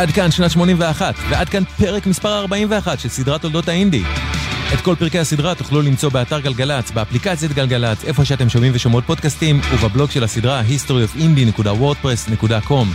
עד 0.00 0.10
כאן 0.10 0.30
שנת 0.30 0.50
81, 0.50 1.14
ועד 1.28 1.48
כאן 1.48 1.64
פרק 1.64 2.06
מספר 2.06 2.38
41 2.38 3.00
של 3.00 3.08
סדרת 3.08 3.42
תולדות 3.42 3.68
האינדי. 3.68 4.02
את 4.74 4.80
כל 4.80 4.94
פרקי 4.98 5.18
הסדרה 5.18 5.54
תוכלו 5.54 5.82
למצוא 5.82 6.10
באתר 6.10 6.40
גלגלצ, 6.40 6.90
באפליקציית 6.90 7.52
גלגלצ, 7.52 8.04
איפה 8.04 8.24
שאתם 8.24 8.48
שומעים 8.48 8.72
ושומעות 8.74 9.04
פודקאסטים, 9.04 9.60
ובבלוג 9.72 10.10
של 10.10 10.24
הסדרה 10.24 10.62
historyofindie.wordpress.com. 10.62 12.86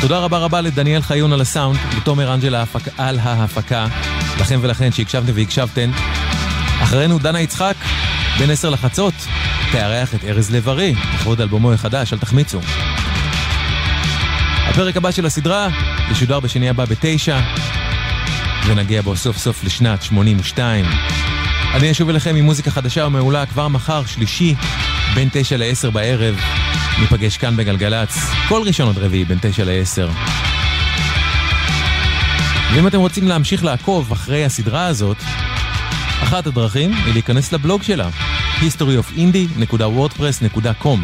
תודה 0.00 0.18
רבה 0.18 0.38
רבה 0.38 0.60
לדניאל 0.60 1.02
חיון 1.02 1.32
על 1.32 1.40
הסאונד, 1.40 1.78
לתומר 1.96 2.34
אנג'ל 2.34 2.54
ההפק... 2.54 2.98
על 2.98 3.18
ההפקה, 3.18 3.86
לכם 4.40 4.58
ולכן 4.62 4.92
שהקשבתם 4.92 5.32
והקשבתן. 5.34 5.90
אחרינו 6.82 7.18
דנה 7.18 7.40
יצחק, 7.40 7.76
בין 8.38 8.50
עשר 8.50 8.70
לחצות, 8.70 9.14
תארח 9.72 10.14
את 10.14 10.24
ארז 10.24 10.50
לב-ארי, 10.50 10.94
לכבוד 11.14 11.40
אלבומו 11.40 11.72
החדש, 11.72 12.12
אל 12.12 12.18
תחמיצו. 12.18 12.60
הפרק 14.68 14.96
הבא 14.96 15.10
של 15.10 15.26
הסדרה 15.26 15.68
ישודר 16.10 16.40
בשני 16.40 16.68
הבא 16.68 16.84
בתשע, 16.84 17.40
ונגיע 18.66 19.02
בו 19.02 19.16
סוף 19.16 19.36
סוף 19.36 19.64
לשנת 19.64 20.02
82. 20.02 20.84
אני 21.74 21.90
אשוב 21.90 22.08
אליכם 22.08 22.36
עם 22.36 22.44
מוזיקה 22.44 22.70
חדשה 22.70 23.06
ומעולה 23.06 23.46
כבר 23.46 23.68
מחר, 23.68 24.06
שלישי, 24.06 24.54
בין 25.14 25.28
תשע 25.32 25.56
לעשר 25.56 25.90
בערב. 25.90 26.40
ניפגש 27.00 27.36
כאן 27.36 27.56
בגלגלצ, 27.56 28.18
כל 28.48 28.62
ראשון 28.66 28.88
עד 28.88 28.98
רביעי, 28.98 29.24
בין 29.24 29.38
תשע 29.42 29.64
לעשר. 29.64 30.08
ואם 32.74 32.86
אתם 32.86 32.98
רוצים 32.98 33.28
להמשיך 33.28 33.64
לעקוב 33.64 34.12
אחרי 34.12 34.44
הסדרה 34.44 34.86
הזאת, 34.86 35.16
אחת 36.22 36.46
הדרכים 36.46 36.92
היא 36.92 37.12
להיכנס 37.12 37.52
לבלוג 37.52 37.82
שלה, 37.82 38.08
historyofindie.wordpress.com 38.60 40.98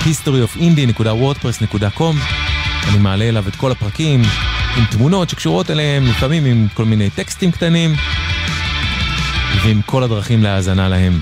historyofindie.wordpress.com 0.00 2.39
אני 2.90 2.98
מעלה 2.98 3.28
אליו 3.28 3.48
את 3.48 3.56
כל 3.56 3.72
הפרקים 3.72 4.22
עם 4.76 4.84
תמונות 4.84 5.30
שקשורות 5.30 5.70
אליהם, 5.70 6.06
לפעמים 6.06 6.44
עם 6.44 6.66
כל 6.74 6.84
מיני 6.84 7.10
טקסטים 7.10 7.50
קטנים 7.50 7.94
ועם 9.62 9.82
כל 9.86 10.02
הדרכים 10.02 10.42
להאזנה 10.42 10.88
להם. 10.88 11.20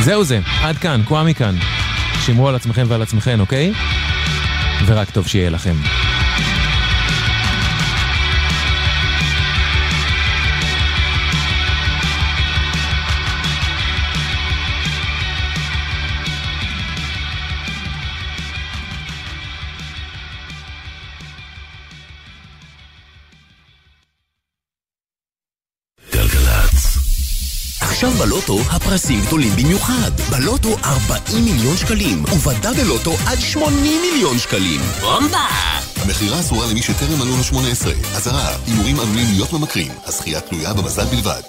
זהו 0.00 0.24
זה, 0.24 0.40
עד 0.62 0.78
כאן, 0.78 1.02
קוואמי 1.04 1.34
כאן. 1.34 1.56
שמרו 2.26 2.48
על 2.48 2.54
עצמכם 2.54 2.84
ועל 2.88 3.02
עצמכם, 3.02 3.40
אוקיי? 3.40 3.72
ורק 4.86 5.10
טוב 5.10 5.26
שיהיה 5.26 5.50
לכם. 5.50 5.74
עכשיו 28.00 28.26
בלוטו 28.26 28.58
הפרסים 28.70 29.20
גדולים 29.26 29.52
במיוחד. 29.56 30.10
בלוטו 30.30 30.76
40 30.84 31.44
מיליון 31.44 31.76
שקלים, 31.76 32.24
ובדה 32.24 32.70
בלוטו 32.72 33.10
עד 33.26 33.38
80 33.38 34.02
מיליון 34.02 34.38
שקלים. 34.38 34.80
בומבה! 35.00 35.46
המכירה 36.02 36.40
אסורה 36.40 36.66
למי 36.70 36.82
שטרם 36.82 37.18
מלאו 37.18 37.36
לו 37.36 37.44
18. 37.44 37.92
אזהרה, 38.16 38.48
הימורים 38.66 39.00
עלולים 39.00 39.26
להיות 39.30 39.52
ממכרים. 39.52 39.92
הזכייה 40.06 40.40
תלויה 40.40 40.72
במזל 40.72 41.04
בלבד. 41.04 41.40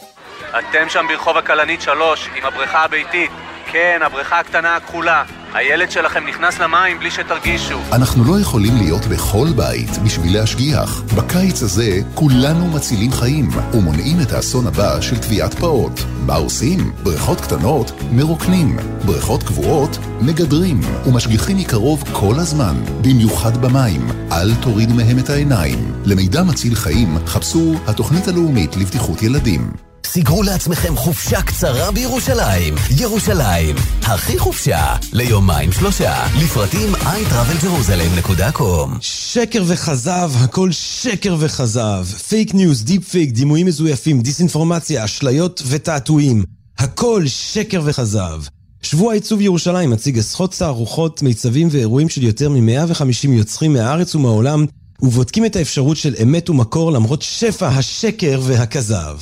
אתם 0.49 0.89
שם 0.89 1.05
ברחוב 1.09 1.37
הכלנית 1.37 1.81
3, 1.81 2.29
עם 2.35 2.45
הבריכה 2.45 2.83
הביתית. 2.83 3.31
כן, 3.71 3.99
הבריכה 4.05 4.39
הקטנה 4.39 4.75
הכחולה. 4.75 5.23
הילד 5.53 5.91
שלכם 5.91 6.27
נכנס 6.27 6.59
למים 6.59 6.99
בלי 6.99 7.11
שתרגישו. 7.11 7.79
אנחנו 7.91 8.23
לא 8.23 8.39
יכולים 8.39 8.77
להיות 8.77 9.05
בכל 9.05 9.47
בית 9.55 9.97
בשביל 9.97 10.37
להשגיח. 10.37 11.01
בקיץ 11.31 11.63
הזה 11.63 11.99
כולנו 12.13 12.67
מצילים 12.67 13.11
חיים 13.11 13.49
ומונעים 13.73 14.21
את 14.21 14.31
האסון 14.31 14.67
הבא 14.67 15.01
של 15.01 15.17
טביעת 15.17 15.53
פעוט. 15.53 15.99
מה 16.25 16.35
עושים? 16.35 16.91
בריכות 17.03 17.41
קטנות 17.41 17.91
מרוקנים, 18.11 18.77
בריכות 19.05 19.43
קבועות 19.43 19.97
מגדרים 20.21 20.79
ומשגיחים 21.05 21.57
מקרוב 21.57 22.03
כל 22.11 22.35
הזמן, 22.39 22.75
במיוחד 23.01 23.57
במים. 23.57 24.07
אל 24.31 24.55
תורידו 24.55 24.93
מהם 24.93 25.19
את 25.19 25.29
העיניים. 25.29 25.93
למידע 26.05 26.43
מציל 26.43 26.75
חיים 26.75 27.17
חפשו 27.25 27.75
התוכנית 27.87 28.27
הלאומית 28.27 28.75
לבטיחות 28.75 29.23
ילדים. 29.23 29.90
סגרו 30.05 30.43
לעצמכם 30.43 30.95
חופשה 30.95 31.41
קצרה 31.41 31.91
בירושלים. 31.91 32.75
ירושלים, 32.97 33.75
הכי 34.01 34.39
חופשה, 34.39 34.95
ליומיים 35.13 35.71
שלושה. 35.71 36.25
לפרטים 36.43 36.95
iTravelJerusalem.com 36.95 38.89
שקר 39.01 39.63
וכזב, 39.67 40.31
הכל 40.35 40.71
שקר 40.71 41.35
וכזב. 41.39 42.05
פייק 42.29 42.53
ניוז, 42.53 42.83
דיפ 42.83 43.09
פייק, 43.09 43.31
דימויים 43.31 43.67
מזויפים, 43.67 44.21
דיסאינפורמציה, 44.21 45.05
אשליות 45.05 45.63
ותעתועים. 45.67 46.43
הכל 46.77 47.23
שקר 47.27 47.81
וכזב. 47.85 48.41
שבוע 48.81 49.13
עיצוב 49.13 49.41
ירושלים 49.41 49.89
מציג 49.89 50.19
עשרות 50.19 50.55
תערוכות, 50.57 51.21
מיצבים 51.21 51.67
ואירועים 51.71 52.09
של 52.09 52.23
יותר 52.23 52.49
מ-150 52.49 53.29
יוצרים 53.29 53.73
מהארץ 53.73 54.15
ומהעולם, 54.15 54.65
ובודקים 55.01 55.45
את 55.45 55.55
האפשרות 55.55 55.97
של 55.97 56.15
אמת 56.23 56.49
ומקור 56.49 56.91
למרות 56.91 57.21
שפע 57.21 57.67
השקר 57.67 58.41
והכזב. 58.43 59.17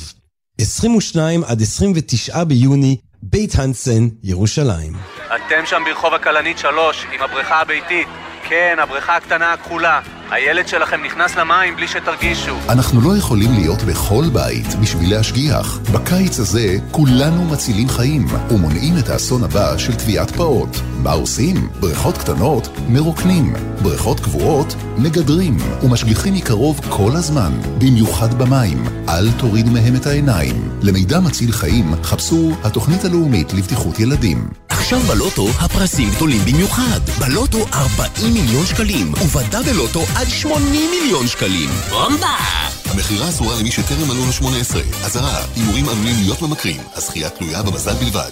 22 0.62 1.44
עד 1.44 1.62
29 1.62 2.44
ביוני, 2.44 2.96
בית 3.22 3.54
הנסן, 3.58 4.08
ירושלים. 4.22 4.92
אתם 5.26 5.66
שם 5.66 5.82
ברחוב 5.86 6.14
הכלנית 6.14 6.58
3, 6.58 7.06
עם 7.12 7.22
הבריכה 7.22 7.60
הביתית. 7.60 8.08
כן, 8.48 8.76
הבריכה 8.78 9.16
הקטנה 9.16 9.52
הכחולה. 9.52 10.00
הילד 10.30 10.68
שלכם 10.68 11.02
נכנס 11.04 11.36
למים 11.36 11.76
בלי 11.76 11.88
שתרגישו. 11.88 12.56
אנחנו 12.68 13.00
לא 13.00 13.16
יכולים 13.16 13.52
להיות 13.52 13.82
בכל 13.82 14.24
בית 14.32 14.74
בשביל 14.74 15.10
להשגיח. 15.14 15.78
בקיץ 15.92 16.38
הזה 16.38 16.76
כולנו 16.90 17.44
מצילים 17.44 17.88
חיים 17.88 18.26
ומונעים 18.50 18.98
את 18.98 19.08
האסון 19.08 19.44
הבא 19.44 19.78
של 19.78 19.94
טביעת 19.94 20.30
פעוט. 20.30 20.76
מה 21.02 21.12
עושים? 21.12 21.68
בריכות 21.80 22.18
קטנות 22.18 22.68
מרוקנים, 22.88 23.54
בריכות 23.82 24.20
קבועות 24.20 24.74
מגדרים 24.98 25.56
ומשגיחים 25.82 26.34
מקרוב 26.34 26.80
כל 26.88 27.10
הזמן, 27.14 27.52
במיוחד 27.78 28.34
במים. 28.34 28.84
אל 29.08 29.32
תורידו 29.38 29.70
מהם 29.70 29.96
את 29.96 30.06
העיניים. 30.06 30.70
למידע 30.82 31.20
מציל 31.20 31.52
חיים 31.52 31.94
חפשו 32.02 32.52
התוכנית 32.64 33.04
הלאומית 33.04 33.52
לבטיחות 33.52 34.00
ילדים. 34.00 34.48
עכשיו 34.68 35.00
בלוטו 35.00 35.48
הפרסים 35.60 36.10
גדולים 36.10 36.40
במיוחד. 36.46 37.00
בלוטו 37.18 37.66
40 37.74 38.34
מיליון 38.34 38.66
שקלים, 38.66 39.12
ובדה 39.12 39.62
בלוטו 39.62 40.00
עד 40.20 40.28
80 40.28 40.90
מיליון 40.90 41.26
שקלים. 41.26 41.70
בומבה! 41.88 42.36
המכירה 42.84 43.28
אסורה 43.28 43.60
למי 43.60 43.70
שטרם 43.70 44.08
מלאו 44.08 44.26
לו 44.26 44.32
18. 44.32 44.82
אזהרה, 45.04 45.44
הימורים 45.56 45.88
עלולים 45.88 46.16
להיות 46.16 46.42
ממכרים. 46.42 46.80
הזכייה 46.94 47.30
תלויה 47.30 47.62
במזל 47.62 47.94
בלבד. 47.94 48.30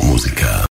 מוזיקה 0.00 0.64